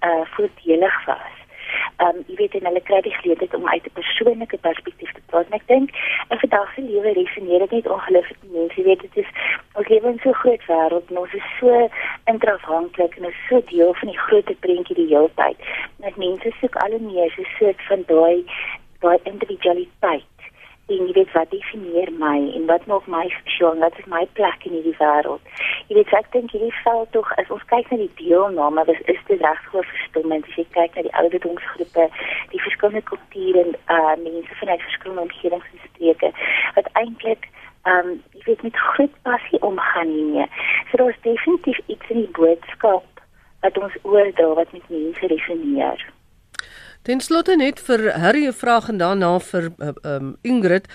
uh 0.09 0.25
voordelig 0.37 1.05
was 1.07 1.44
ehm 1.97 2.09
um, 2.09 2.25
jy 2.27 2.37
weet 2.41 2.55
en 2.59 2.67
hulle 2.69 2.83
kry 2.89 3.01
die 3.07 3.15
geleentheid 3.19 3.55
om 3.55 3.69
uit 3.69 3.87
'n 3.87 3.97
persoonlike 4.01 4.59
perspektief 4.67 5.13
te 5.13 5.23
praat. 5.27 5.47
Ek 5.51 5.67
dink 5.67 5.91
in 6.29 6.39
vandag 6.45 6.75
se 6.75 6.83
lewe 6.83 7.13
resoneer 7.13 7.59
dit 7.59 7.71
net 7.71 7.89
ongelooflik 7.97 8.43
mense. 8.51 8.77
Jy 8.81 8.85
weet 8.85 9.01
dit 9.01 9.17
is 9.25 9.31
ons 9.75 9.89
lewe 9.89 10.09
in 10.09 10.21
so 10.23 10.29
'n 10.29 10.41
groot 10.43 10.65
wêreld 10.67 11.11
en 11.11 11.19
ons 11.19 11.35
is 11.35 11.49
so 11.61 11.89
interafhanklik 12.25 13.17
en 13.17 13.25
ons 13.25 13.41
so 13.49 13.63
deel 13.73 13.95
van 13.95 14.09
die 14.09 14.23
groot 14.27 14.61
prentjie 14.61 14.97
die 14.97 15.11
hele 15.15 15.31
tyd. 15.35 15.59
Net 15.99 16.17
mense 16.17 16.51
soek 16.61 16.77
al 16.77 16.91
hoe 16.91 17.05
meer 17.13 17.31
so 17.31 17.43
'n 17.43 17.55
soort 17.59 17.81
van 17.89 18.05
daai 18.07 18.45
daai 19.01 19.19
individualiteit 19.23 20.34
en 20.87 21.07
jy 21.07 21.13
weet 21.17 21.33
wat 21.33 21.51
definieer 21.51 22.11
my 22.21 22.37
en 22.57 22.67
wat 22.69 22.87
maak 22.91 23.07
my 23.09 23.25
spesiaal 23.33 23.79
wat 23.81 23.99
is 23.99 24.09
my 24.13 24.25
plek 24.39 24.67
in 24.69 24.75
hierdie 24.77 24.97
wêreld. 24.99 25.53
Jy 25.89 25.97
weet 25.97 26.13
ek 26.19 26.29
dink 26.35 26.53
hierdie 26.53 26.75
val 26.83 27.07
tog 27.17 27.31
as 27.41 27.53
ons 27.57 27.65
kyk 27.71 27.89
na 27.91 27.99
die 28.03 28.11
deelname 28.19 28.85
dis 28.91 29.01
is 29.15 29.23
dit 29.31 29.41
regsgoof 29.41 29.89
verstommend 29.93 30.51
as 30.51 30.59
jy 30.61 30.67
kyk 30.77 30.99
na 30.99 31.07
die 31.07 31.15
ouderdomsgroepe 31.23 32.09
die 32.53 32.63
verskillende 32.67 33.05
kulture 33.11 33.65
en 33.65 33.73
uh, 33.97 34.17
mense 34.27 34.59
vanuit 34.61 34.85
verskillende 34.89 35.25
omgewings 35.25 35.71
en 35.73 35.85
streke 35.87 36.33
wat 36.77 36.91
eintlik 37.01 37.49
um 37.95 38.11
jy 38.37 38.45
weet 38.51 38.67
met 38.69 38.83
groot 38.91 39.17
passie 39.29 39.61
omgaan 39.71 40.13
hiermee. 40.13 40.49
So 40.91 41.01
daar's 41.01 41.25
definitief 41.25 41.81
iets 41.87 42.13
in 42.13 42.27
die 42.27 42.35
boodskap 42.41 43.25
wat 43.65 43.81
ons 43.81 43.97
oordra 44.03 44.53
wat 44.61 44.77
met 44.77 44.93
mense 44.93 45.33
resoneer 45.33 46.05
Ten 47.05 47.21
slotte 47.21 47.53
net 47.61 47.81
vir 47.85 48.15
Harry 48.17 48.47
'n 48.49 48.53
vraag 48.53 48.89
en 48.89 48.99
daarna 48.99 49.39
vir 49.39 49.73
um 50.05 50.37
Ingrid. 50.43 50.89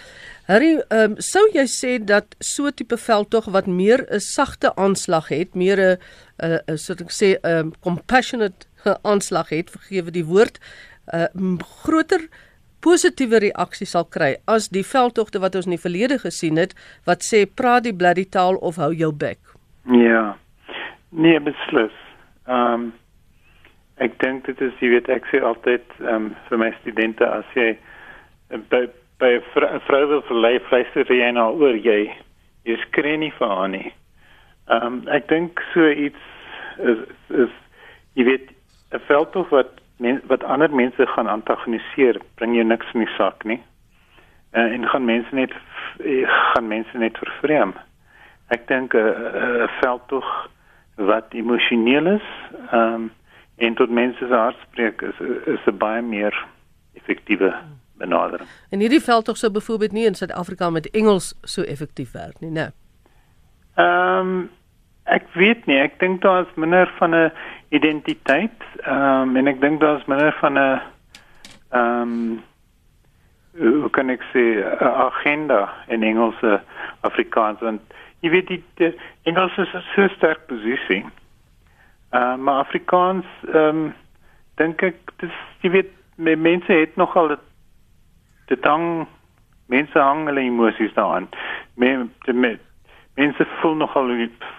Harry, 0.47 0.81
um 0.89 1.15
sou 1.21 1.45
jy 1.53 1.65
sê 1.67 2.03
dat 2.03 2.35
so 2.39 2.71
tipe 2.71 2.97
veldtog 2.97 3.45
wat 3.45 3.67
meer 3.67 4.07
'n 4.09 4.19
sagte 4.19 4.75
aanslag 4.75 5.27
het, 5.29 5.53
meer 5.53 5.77
'n 5.77 5.97
'n 6.67 6.77
soos 6.77 7.01
ek 7.01 7.11
sê 7.11 7.37
'n 7.37 7.49
um, 7.51 7.73
compassionate 7.79 8.65
aanslag 9.03 9.49
het, 9.49 9.69
vergewe 9.69 10.11
die 10.11 10.25
woord, 10.25 10.59
'n 11.13 11.59
uh, 11.59 11.65
groter 11.83 12.27
positiewe 12.81 13.39
reaksie 13.39 13.85
sal 13.85 14.05
kry 14.05 14.37
as 14.47 14.69
die 14.69 14.83
veldtogte 14.83 15.39
wat 15.39 15.55
ons 15.55 15.65
in 15.65 15.75
die 15.75 15.85
verlede 15.85 16.17
gesien 16.17 16.57
het 16.57 16.73
wat 17.05 17.21
sê 17.21 17.45
praat 17.45 17.83
die 17.83 17.93
bloody 17.93 18.25
taal 18.25 18.55
of 18.55 18.75
hou 18.75 18.93
jou 18.93 19.11
bek. 19.11 19.39
Ja. 19.85 20.37
Nee, 21.11 21.39
beslis. 21.39 21.93
Um 22.47 22.93
Ek 23.99 24.15
dink 24.23 24.45
dit 24.47 24.61
is 24.63 24.73
jy 24.79 24.93
weet 24.93 25.09
ek 25.11 25.27
sê 25.31 25.41
altyd 25.43 25.83
um, 26.07 26.31
vir 26.47 26.61
my 26.61 26.69
studente 26.79 27.25
as 27.27 27.47
jy 27.55 27.73
eh, 27.75 28.61
by 28.71 28.87
by 29.19 29.33
'n 29.35 29.81
vrou 29.87 30.05
wil 30.07 30.21
verlei 30.29 30.59
fluister 30.69 31.11
jy 31.11 31.31
nou 31.35 31.51
oor 31.59 31.75
jy 31.75 32.07
jy 32.63 32.77
skree 32.87 33.17
nie 33.17 33.33
vir 33.39 33.47
haar 33.47 33.67
nie. 33.69 33.91
Ehm 34.69 34.85
um, 34.87 35.01
ek 35.11 35.27
dink 35.27 35.59
so 35.73 35.89
iets 35.89 36.23
is 36.79 37.03
is 37.29 37.51
jy 38.15 38.23
weet 38.31 38.47
'n 38.95 39.03
veldtog 39.07 39.49
wat 39.49 39.81
men, 39.99 40.21
wat 40.31 40.43
ander 40.43 40.71
mense 40.71 41.05
gaan 41.15 41.27
antagoniseer 41.27 42.21
bring 42.35 42.55
jou 42.55 42.63
niks 42.63 42.87
in 42.93 43.03
die 43.03 43.15
sak 43.17 43.43
nie. 43.43 43.59
Uh, 44.55 44.71
en 44.73 44.87
gaan 44.87 45.05
mense 45.05 45.35
net 45.35 45.51
gaan 46.53 46.67
mense 46.67 46.97
net 46.97 47.17
vervreem. 47.17 47.73
Ek 48.47 48.67
dink 48.67 48.93
'n 48.93 48.97
uh, 48.97 49.35
uh, 49.43 49.67
veldtog 49.83 50.49
wat 50.95 51.33
emosioneel 51.33 52.07
is 52.15 52.27
ehm 52.71 52.93
um, 52.93 53.11
en 53.59 53.75
tot 53.75 53.89
mense 53.89 54.27
se 54.27 54.33
hart 54.33 54.57
spreek 54.69 55.01
is 55.01 55.19
is 55.45 55.65
'n 55.67 55.77
baie 55.77 56.01
meer 56.01 56.45
effektiewe 56.93 57.53
benadering. 57.97 58.49
En 58.69 58.79
hierdie 58.79 59.01
veld 59.01 59.25
tog 59.25 59.37
sou 59.37 59.51
byvoorbeeld 59.51 59.91
nie 59.91 60.05
in 60.05 60.15
Suid-Afrika 60.15 60.69
met 60.69 60.89
Engels 60.89 61.33
so 61.41 61.61
effektief 61.61 62.11
werk 62.11 62.39
nie, 62.39 62.51
né? 62.51 62.71
Ehm 63.75 64.19
um, 64.19 64.49
ek 65.09 65.25
weet 65.33 65.65
nie, 65.65 65.77
ek 65.81 65.99
dink 65.99 66.21
daar 66.21 66.41
is 66.45 66.55
minder 66.55 66.91
van 66.97 67.15
'n 67.15 67.31
identiteit, 67.69 68.61
ehm 68.81 69.29
um, 69.29 69.35
en 69.35 69.47
ek 69.47 69.61
dink 69.61 69.79
daar 69.79 69.97
is 69.97 70.05
minder 70.05 70.35
van 70.39 70.53
'n 70.53 70.81
ehm 71.69 72.01
um, 72.01 72.43
hoe 73.59 73.89
kan 73.89 74.09
ek 74.09 74.23
sê 74.33 74.43
'n 74.79 74.83
agenda 74.83 75.69
in 75.87 76.03
Engelse 76.03 76.61
Afrikaans 77.01 77.59
want 77.59 77.81
jy 78.19 78.29
weet 78.29 78.47
die, 78.47 78.63
die 78.75 78.93
Engels 79.23 79.57
is 79.57 79.73
'n 79.73 79.83
so 79.95 80.07
sterk 80.07 80.47
posisie. 80.47 81.05
Uh, 82.11 82.35
maar 82.35 82.63
Afrikaans 82.65 83.25
ehm 83.53 83.85
um, 83.85 83.93
dink 84.59 84.81
ek 84.83 85.13
dis 85.21 85.35
jy 85.63 85.69
weet 85.71 85.91
mense 86.17 86.73
het 86.73 86.95
nogal 86.99 87.27
dit 87.31 87.45
dit 88.49 88.65
hang 88.65 89.07
mense 89.69 89.99
hang 89.99 90.25
hulle 90.27 90.41
emosies 90.41 90.93
daaraan. 90.93 91.29
Men, 91.73 92.09
men, 92.25 92.57
mense 93.13 93.45
voel 93.61 93.75
nogal 93.75 94.09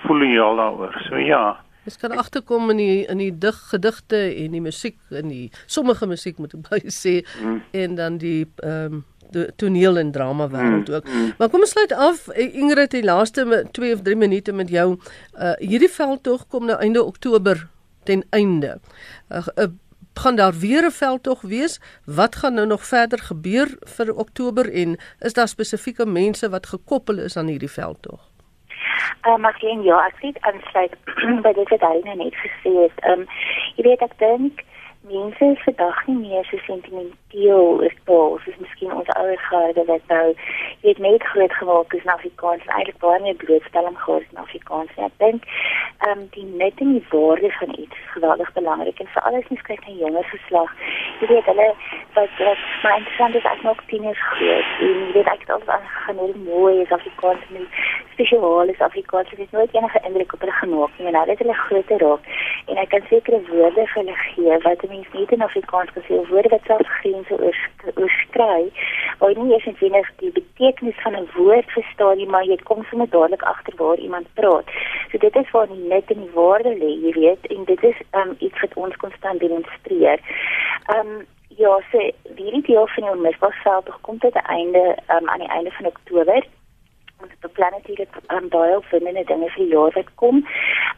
voel 0.07 0.25
jy 0.25 0.39
al 0.41 0.63
daaroor. 0.63 0.97
So 1.09 1.19
ja. 1.19 1.61
Dis 1.85 1.99
kan 1.99 2.13
agterkom 2.13 2.71
in 2.71 2.77
die 2.77 3.07
in 3.11 3.19
die 3.19 3.33
dig 3.39 3.57
gedigte 3.73 4.21
en 4.31 4.55
die 4.55 4.63
musiek 4.63 4.99
in 5.11 5.33
die 5.33 5.47
sommige 5.67 6.07
musiek 6.07 6.39
moet 6.39 6.55
ek 6.55 6.67
baie 6.71 6.93
sê 6.95 7.21
mm. 7.43 7.63
en 7.85 7.97
dan 7.99 8.21
die 8.23 8.45
ehm 8.63 9.01
um, 9.01 9.07
toneel 9.57 9.99
en 9.99 10.13
drama 10.13 10.49
wêreld 10.49 10.89
mm, 10.89 10.95
ook. 10.95 11.05
Mm. 11.05 11.33
Maar 11.39 11.49
kom 11.49 11.61
ons 11.61 11.71
sluit 11.71 11.93
af 11.93 12.29
eh, 12.29 12.55
Ingrid 12.55 12.91
die 12.91 13.05
laaste 13.05 13.69
2 13.73 13.95
of 13.95 14.03
3 14.03 14.17
minute 14.17 14.53
met 14.53 14.69
jou. 14.69 14.97
Uh 15.35 15.53
hierdie 15.59 15.91
veldtog 15.91 16.47
kom 16.47 16.67
nou 16.67 16.79
einde 16.79 17.05
Oktober 17.05 17.69
ten 18.05 18.25
einde. 18.31 18.79
Uh, 19.29 19.47
uh 19.57 19.71
gaan 20.21 20.37
daar 20.37 20.53
weer 20.53 20.85
'n 20.85 20.91
veldtog 20.91 21.41
wees? 21.41 21.81
Wat 22.05 22.37
gaan 22.37 22.55
nou 22.55 22.67
nog 22.67 22.85
verder 22.85 23.19
gebeur 23.19 23.69
vir 23.81 24.15
Oktober 24.15 24.73
en 24.73 24.99
is 25.19 25.33
daar 25.33 25.49
spesifieke 25.49 26.07
mense 26.07 26.49
wat 26.49 26.67
gekoppel 26.67 27.19
is 27.19 27.37
aan 27.37 27.47
hierdie 27.47 27.71
veldtog? 27.71 28.21
Uh, 29.27 29.37
maar 29.37 29.55
geen 29.55 29.83
ja, 29.83 30.07
ek 30.07 30.17
sê 30.21 30.33
aansluit 30.41 30.95
by 31.45 31.53
dit 31.53 31.69
wat 31.69 31.81
hy 31.81 32.15
net 32.17 32.35
gesê 32.35 32.73
het. 32.83 32.97
Ehm 33.05 33.21
um, 33.21 33.27
jy 33.77 33.83
weet 33.85 34.01
ek 34.01 34.19
dink 34.19 34.65
mense 35.03 35.45
is 35.45 35.63
vandag 35.65 36.07
nie 36.07 36.17
meer 36.17 36.45
so 36.45 36.59
sentimenteel 36.67 37.63
oor 37.81 37.95
taal 38.05 38.35
soos 38.45 38.59
miskien 38.61 38.93
ons 38.93 39.09
ouers 39.17 39.47
gehad 39.49 39.79
wat 39.91 40.11
nou 40.13 40.27
het 40.83 40.99
net 40.99 41.23
groot 41.33 41.55
geword 41.61 41.95
is 41.99 42.05
in 42.05 42.13
Afrikaans 42.15 42.67
eintlik 42.67 42.99
baie 43.05 43.21
meer 43.25 43.39
blootstelling 43.43 43.97
gehad 43.99 44.27
in 44.31 44.43
Afrikaans. 44.45 44.93
En 44.97 45.09
ek 45.09 45.17
dink 45.25 45.49
ehm 46.09 46.19
um, 46.19 46.27
die 46.37 46.45
net 46.63 46.85
in 46.85 46.93
die 46.99 47.07
waarde 47.13 47.53
van 47.59 47.73
iets 47.79 48.03
is 48.03 48.13
geweldig 48.17 48.53
belangrik 48.59 49.01
en 49.01 49.13
veral 49.15 49.39
as 49.41 49.49
jy 49.49 49.59
kyk 49.71 49.87
na 49.87 49.97
jonger 50.03 50.29
geslag 50.35 50.77
jy 51.21 51.31
weet 51.33 51.49
hulle 51.53 51.69
wat 52.19 52.45
wat 52.45 52.63
my 52.85 52.93
interessant 52.99 53.41
is 53.41 53.49
ek 53.55 53.65
nog 53.65 53.81
tieners 53.89 54.23
groot. 54.35 54.71
En 54.85 55.01
jy 55.01 55.11
weet 55.17 55.33
ek 55.33 55.47
het 55.47 55.55
al 55.57 55.67
aangegaan 55.79 56.23
hoe 56.25 56.45
mooi 56.45 56.75
is 56.85 56.93
Afrikaans 56.99 57.49
en 57.49 57.67
spesiaal 58.13 58.73
is 58.73 58.85
Afrikaans. 58.89 59.33
Het 59.33 59.53
nooit 59.57 59.75
enige 59.75 60.01
indruk 60.05 60.33
op 60.37 60.41
hulle 60.45 60.61
gemaak 60.61 60.97
nie 60.99 61.07
en 61.09 61.19
nou 61.19 61.27
het 61.33 61.45
hulle 61.45 61.59
groter 61.65 62.05
raak 62.05 62.31
en 62.69 62.85
ek 62.85 62.93
kan 62.93 63.05
sekere 63.09 63.41
woorde 63.49 63.89
vir 63.93 64.03
hulle 64.03 64.17
gee 64.29 64.63
wat 64.69 64.89
mens 64.91 65.07
nie 65.13 65.27
in 65.37 65.43
Afrikaans 65.47 65.91
gesê 65.97 66.19
woorde 66.29 66.53
wat 66.55 66.67
selfs 66.69 66.93
grense 67.01 67.39
oorskry 67.95 68.63
waar 69.19 69.33
jy 69.33 69.43
nie 69.43 69.57
eens 69.57 69.81
weet 69.81 70.13
die 70.23 70.33
betekenis 70.39 71.03
van 71.05 71.17
'n 71.17 71.29
woord 71.37 71.71
verstaan 71.77 72.17
nie 72.17 72.29
maar 72.35 72.45
jy 72.45 72.59
kom 72.71 72.85
sommer 72.91 73.09
dadelik 73.11 73.43
agter 73.43 73.75
waar 73.77 73.99
iemand 73.99 74.27
praat. 74.35 74.67
So 75.11 75.19
dit 75.19 75.37
is 75.37 75.51
waar 75.51 75.69
die 75.73 75.89
net 75.95 76.11
in 76.11 76.21
die 76.21 76.35
woorde 76.35 76.73
lê, 76.83 76.93
jy 77.07 77.13
weet, 77.23 77.47
en 77.47 77.65
dit 77.65 77.83
is 77.83 77.99
um, 78.21 78.37
iets 78.39 78.61
wat 78.61 78.75
ons 78.75 78.97
konstant 78.97 79.41
demonstreer. 79.41 80.19
Ehm 80.87 81.07
um, 81.07 81.27
ja, 81.63 81.81
so 81.91 81.99
hierdie 82.37 82.63
deel 82.63 82.87
van 82.87 83.05
die 83.05 83.13
onmisbaarheid 83.13 83.91
kom 84.01 84.19
tot 84.19 84.35
'n 84.35 84.51
einde 84.59 84.97
um, 85.15 85.29
aan 85.29 85.45
die 85.45 85.55
einde 85.57 85.71
van 85.71 85.87
Oktober 85.87 86.43
ons 87.23 87.33
beplan 87.41 87.71
natuurlik 87.77 88.17
um, 88.35 88.49
baie 88.49 88.77
opwindende 88.77 89.25
dinge 89.29 89.51
vir 89.55 89.65
die 89.65 89.73
jaar 89.75 89.97
wat 89.99 90.15
kom. 90.23 90.45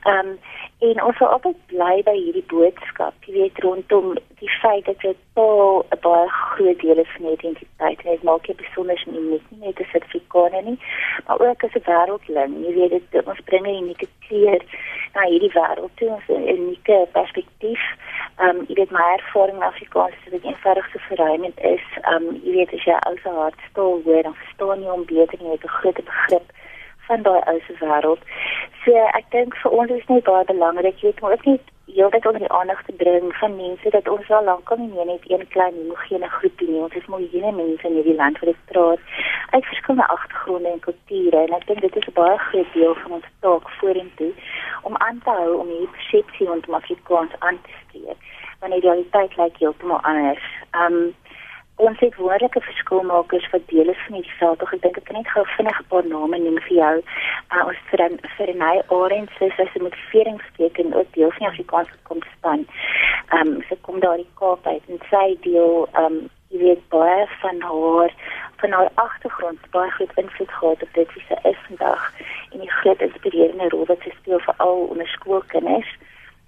Ehm 0.04 0.34
um, 0.34 0.38
en 0.82 1.02
ons 1.06 1.16
sal 1.16 1.30
altyd 1.36 1.58
bly 1.70 2.00
by 2.06 2.12
hierdie 2.16 2.44
boodskap, 2.50 3.14
jy 3.26 3.34
weet 3.36 3.58
rondom 3.62 4.16
die 4.40 4.50
feit 4.58 4.88
dat 4.88 4.98
dit 5.04 5.18
taal 5.38 5.84
'n 5.94 5.98
baie 6.06 6.28
groot 6.28 6.80
deel 6.80 6.98
is 7.02 7.12
van 7.16 7.28
identiteit 7.32 7.98
en 8.02 8.10
dit 8.10 8.22
maak 8.28 8.46
jy 8.46 8.54
besonder 8.62 9.04
uniek 9.06 9.44
nie 9.50 9.66
net 9.66 9.80
as 9.84 9.94
Afrikaner 10.00 10.62
nie, 10.62 10.78
maar 11.26 11.40
ook 11.46 11.64
as 11.64 11.76
'n 11.78 11.86
wêreldling. 11.90 12.52
Jy 12.66 12.72
weet 12.78 12.90
dit 13.12 13.26
ons 13.26 13.44
bring 13.44 13.66
'n 13.66 13.82
unieke 13.82 14.08
kleur 14.26 14.62
na 15.14 15.22
hierdie 15.30 15.54
wêreld 15.58 15.94
toe, 15.96 16.18
'n 16.28 16.48
unieke 16.58 17.06
perspektief. 17.12 17.82
Ehm 18.38 18.48
um, 18.48 18.64
jy 18.68 18.74
weet 18.74 18.90
my 18.90 19.06
ervaring 19.18 19.56
in 19.56 19.70
Afrikaans 19.72 20.14
is 20.24 20.30
dit 20.30 20.44
eenvoudig 20.44 20.86
so 20.92 20.98
verruimend 20.98 21.58
is. 21.60 21.86
Ehm 22.02 22.26
um, 22.26 22.40
jy 22.44 22.52
weet 22.56 22.72
as 22.72 22.84
jy 22.84 22.96
al 22.98 23.16
so 23.22 23.30
hard 23.30 23.58
stil 23.70 24.00
hoor, 24.04 24.22
dan 24.22 24.34
verstaan 24.34 24.82
jy 24.82 24.88
hom 24.88 25.04
beter 25.04 25.38
en 25.38 25.46
jy 25.46 25.52
het 25.52 25.64
'n 25.64 25.76
groter 25.78 26.04
begrip 26.04 26.48
van 27.06 27.22
daai 27.22 27.42
ou 27.50 27.60
se 27.66 27.74
wêreld. 27.80 28.22
So 28.84 28.98
ek 29.14 29.28
dink 29.30 29.54
vir 29.62 29.74
ons 29.78 29.92
is 29.94 30.08
net 30.10 30.24
baie 30.26 30.44
belangrik 30.48 31.02
jy 31.04 31.12
moet 31.20 31.36
ook 31.36 31.44
net 31.46 31.68
heeltyd 31.92 32.26
onder 32.26 32.42
die 32.42 32.54
aandag 32.58 32.80
te 32.86 32.92
bring 33.02 33.28
van 33.40 33.56
mense 33.56 33.90
dat 33.94 34.08
ons 34.08 34.30
al 34.30 34.44
lank 34.44 34.70
al 34.70 34.80
nie 34.80 35.04
net 35.06 35.28
een 35.30 35.44
klein 35.54 35.76
homogene 35.76 36.28
groepie 36.28 36.68
nie. 36.70 36.80
Ons 36.82 36.96
is 36.98 37.06
miljoene 37.12 37.52
mense 37.52 37.86
in 37.86 37.94
hierdie 37.98 38.16
land 38.18 38.40
wat 38.42 38.50
dit 38.50 38.64
praat 38.72 39.04
uit 39.54 39.68
verskillende 39.70 40.08
agtergronde 40.14 40.72
en 40.72 40.82
kulture 40.86 41.44
en 41.44 41.54
ek 41.58 41.66
dink 41.68 41.80
dit 41.86 41.96
is 42.00 42.08
'n 42.10 42.16
baie 42.18 42.38
groot 42.48 42.72
deel 42.74 42.94
van 43.02 43.12
ons 43.18 43.30
taak 43.46 43.70
vorentoe 43.78 44.32
om 44.82 44.96
aan 44.96 45.20
te 45.24 45.30
hou 45.30 45.52
om 45.60 45.68
hierdie 45.68 45.94
persepsie 45.98 46.46
rondom 46.46 46.74
Afrikaans 46.80 47.38
aan 47.38 47.58
te 47.62 47.72
spreek 47.82 48.18
wanneer 48.60 48.80
die 48.80 48.90
realiteit 48.90 49.36
lyk 49.36 49.56
heeltemal 49.58 50.00
anders. 50.00 50.46
Um 50.82 51.14
ons 51.76 51.98
het 51.98 52.16
wonderlike 52.16 52.60
verskilmakers 52.60 53.50
wat 53.50 53.66
deel 53.66 53.88
is 53.88 54.02
van 54.06 54.14
hierdie 54.14 54.38
veld. 54.38 54.62
Ek 54.62 54.82
dink 54.82 54.96
ek 54.96 55.04
kan 55.04 55.16
net 55.16 55.30
gou 55.34 55.44
vinnig 55.56 55.80
'n 55.80 55.88
paar 55.88 56.06
name 56.06 56.38
noem 56.38 56.58
vir 56.66 56.76
jou. 56.76 56.94
Uh, 57.52 57.64
ons 57.66 57.80
vir 57.90 57.98
dan 57.98 58.18
vir 58.36 58.54
my 58.56 58.82
Orange 58.88 59.40
is 59.40 59.58
as 59.58 59.74
met 59.80 59.96
veringsteken 60.10 60.94
ook 60.94 61.12
deel 61.12 61.30
van 61.30 61.46
Afrikaans 61.46 61.88
kom 62.02 62.20
staan. 62.38 62.66
Ehm 63.32 63.48
um, 63.48 63.62
sy 63.68 63.76
kom 63.80 64.00
daar 64.00 64.18
in 64.18 64.30
Kaap 64.38 64.66
uit 64.66 64.82
en 64.88 65.00
sy 65.10 65.36
deel 65.40 65.88
ehm 65.92 66.04
um, 66.04 66.30
jy 66.52 66.58
weet 66.58 66.88
baie 66.88 67.26
van 67.40 67.60
haar 67.60 68.10
van 68.60 68.70
haar 68.70 68.90
agtergrond 68.94 69.70
baie 69.70 69.90
goed 69.90 70.12
invloed 70.14 70.50
gehad 70.50 70.82
op 70.82 70.92
dit 70.92 71.12
wie 71.14 71.24
sy 71.28 71.38
is 71.48 71.60
vandag 71.68 72.02
en 72.52 72.58
die 72.60 72.70
groot 72.70 73.00
inspirerende 73.00 73.68
rol 73.68 73.86
wat 73.86 74.04
sy 74.04 74.12
speel 74.20 74.40
vir 74.46 74.54
al 74.56 74.86
onder 74.92 75.08
skoolkinders. 75.08 75.90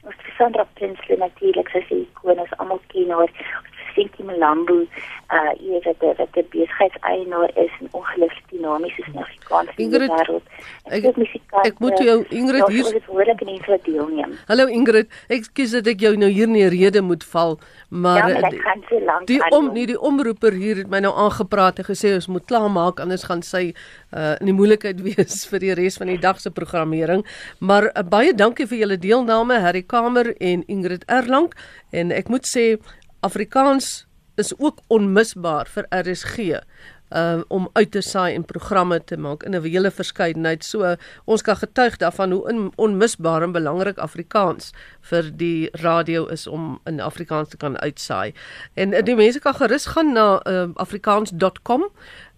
Ons 0.05 0.15
Sandra 0.37 0.67
Prinsloo 0.75 1.17
natuurlik 1.17 1.69
sy 1.73 1.81
se 1.89 2.01
ikoon 2.03 2.43
is 2.45 2.57
almal 2.59 2.81
ken 2.93 3.11
haar. 3.11 3.33
Sinti 3.95 4.23
Malambo 4.27 4.85
uh 5.35 5.53
jy 5.59 5.81
weet 5.85 6.01
dat 6.01 6.17
dat 6.19 6.33
die 6.37 6.45
besigheidseienaar 6.53 7.51
is 7.57 7.73
en 7.81 7.89
ongelukkig 7.91 8.43
dinamies 8.51 8.99
is 8.99 9.07
in 9.07 9.19
Afrikaans 9.23 9.71
in 9.77 9.91
die 9.91 10.01
wêreld. 10.03 10.51
Ek, 10.85 11.07
ek 11.65 11.79
moet 11.83 11.99
jou 11.99 12.17
Ingrid 12.29 12.69
hier 12.69 12.91
is 12.99 13.07
woordelik 13.09 13.41
in 13.47 13.53
die 13.55 13.79
deelneem. 13.87 14.35
Hallo 14.51 14.67
Ingrid, 14.69 15.11
ekskuus 15.33 15.73
dat 15.79 15.89
ek 15.95 16.05
jou 16.05 16.13
nou 16.21 16.29
hier 16.29 16.51
in 16.51 16.59
die 16.59 16.69
rede 16.69 17.03
moet 17.03 17.25
val, 17.33 17.57
maar 17.89 18.29
ja, 18.29 18.41
maar 18.41 18.59
so 18.89 19.19
die 19.31 19.41
om 19.51 19.71
nie 19.73 19.87
die 19.91 19.99
omroeper 19.99 20.53
hier 20.53 20.83
het 20.83 20.91
my 20.93 21.01
nou 21.05 21.15
aangepraat 21.25 21.81
en 21.81 21.89
gesê 21.89 22.15
ons 22.19 22.29
moet 22.29 22.45
klaarmaak 22.51 23.01
anders 23.03 23.27
gaan 23.31 23.43
sy 23.43 23.71
uh 24.13 24.35
in 24.41 24.51
die 24.51 24.57
moeilikheid 24.57 25.01
wees 25.09 25.45
vir 25.51 25.65
die 25.65 25.75
res 25.79 25.99
van 26.01 26.13
die 26.13 26.21
dag 26.21 26.41
se 26.41 26.51
programmering. 26.51 27.25
Maar 27.59 27.91
uh, 27.91 28.03
baie 28.03 28.35
dankie 28.35 28.67
vir 28.69 28.85
julle 28.85 28.99
deelname 29.01 29.61
Harry 29.65 29.83
Kamer 29.83 30.35
en 30.41 30.67
Ingrid 30.69 31.07
Erlang 31.09 31.51
en 31.93 32.13
ek 32.13 32.29
moet 32.29 32.47
sê 32.49 32.75
Afrikaans 33.25 34.07
is 34.37 34.53
ook 34.59 34.83
onmisbaar 34.93 35.69
vir 35.73 35.87
RSG 35.89 36.39
um, 37.15 37.45
om 37.49 37.69
uit 37.73 37.91
te 37.91 38.03
saai 38.05 38.35
en 38.35 38.45
programme 38.45 38.99
te 39.05 39.17
maak 39.17 39.43
in 39.43 39.55
'n 39.55 39.63
hele 39.63 39.91
verskeidenheid. 39.91 40.65
So 40.65 40.97
ons 41.25 41.43
kan 41.43 41.57
getuig 41.57 41.97
daarvan 41.97 42.33
hoe 42.33 42.49
in, 42.51 42.73
onmisbaar 42.77 43.43
en 43.43 43.53
belangrik 43.53 43.99
Afrikaans 43.99 44.73
vir 45.01 45.31
die 45.37 45.69
radio 45.73 46.27
is 46.27 46.47
om 46.47 46.81
in 46.85 47.01
Afrikaans 47.01 47.49
te 47.49 47.57
kan 47.57 47.79
uitsaai. 47.79 48.35
En 48.75 48.91
die 49.05 49.17
mense 49.17 49.41
kan 49.41 49.55
gerus 49.55 49.87
gaan 49.87 50.13
na 50.13 50.41
uh, 50.47 50.69
afrikaans.com 50.75 51.89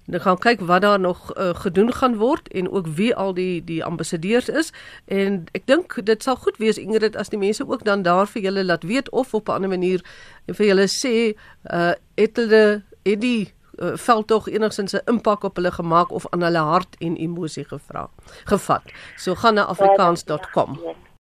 Dan 0.07 0.21
gaan 0.21 0.39
kyk 0.39 0.61
wat 0.61 0.83
daar 0.83 1.01
nog 1.01 1.37
uh, 1.37 1.55
gedoen 1.55 1.93
gaan 1.93 2.17
word 2.17 2.49
en 2.49 2.71
ook 2.71 2.87
wie 2.87 3.15
al 3.15 3.35
die 3.35 3.65
die 3.65 3.85
ambassadeurs 3.85 4.49
is 4.49 4.73
en 5.05 5.45
ek 5.53 5.67
dink 5.67 5.99
dit 6.05 6.23
sal 6.23 6.37
goed 6.37 6.57
wees 6.63 6.79
Ingrid 6.79 7.17
as 7.17 7.29
die 7.29 7.39
mense 7.39 7.67
ook 7.67 7.85
dan 7.85 8.03
daar 8.03 8.27
vir 8.27 8.43
julle 8.43 8.65
laat 8.65 8.83
weet 8.83 9.11
of 9.11 9.35
op 9.35 9.49
'n 9.49 9.53
ander 9.53 9.69
manier 9.69 10.01
vir 10.47 10.67
julle 10.67 10.87
sê 10.87 11.35
uh 11.71 11.93
het 12.15 12.37
hulle 12.37 12.83
het 13.03 13.21
die 13.21 13.53
uh, 13.79 13.93
veld 13.95 14.27
tog 14.27 14.49
enigsins 14.49 14.93
'n 14.93 15.03
impak 15.05 15.43
op 15.45 15.57
hulle 15.57 15.73
gemaak 15.73 16.11
of 16.11 16.27
aan 16.31 16.43
hulle 16.43 16.59
hart 16.59 16.97
en 16.99 17.17
emosie 17.17 17.65
gevra 17.65 18.11
gevat. 18.45 18.83
So 19.17 19.35
gaan 19.35 19.55
na 19.55 19.65
afrikaans.com. 19.65 20.79
Ja, 20.83 20.89
ja. 20.89 21.16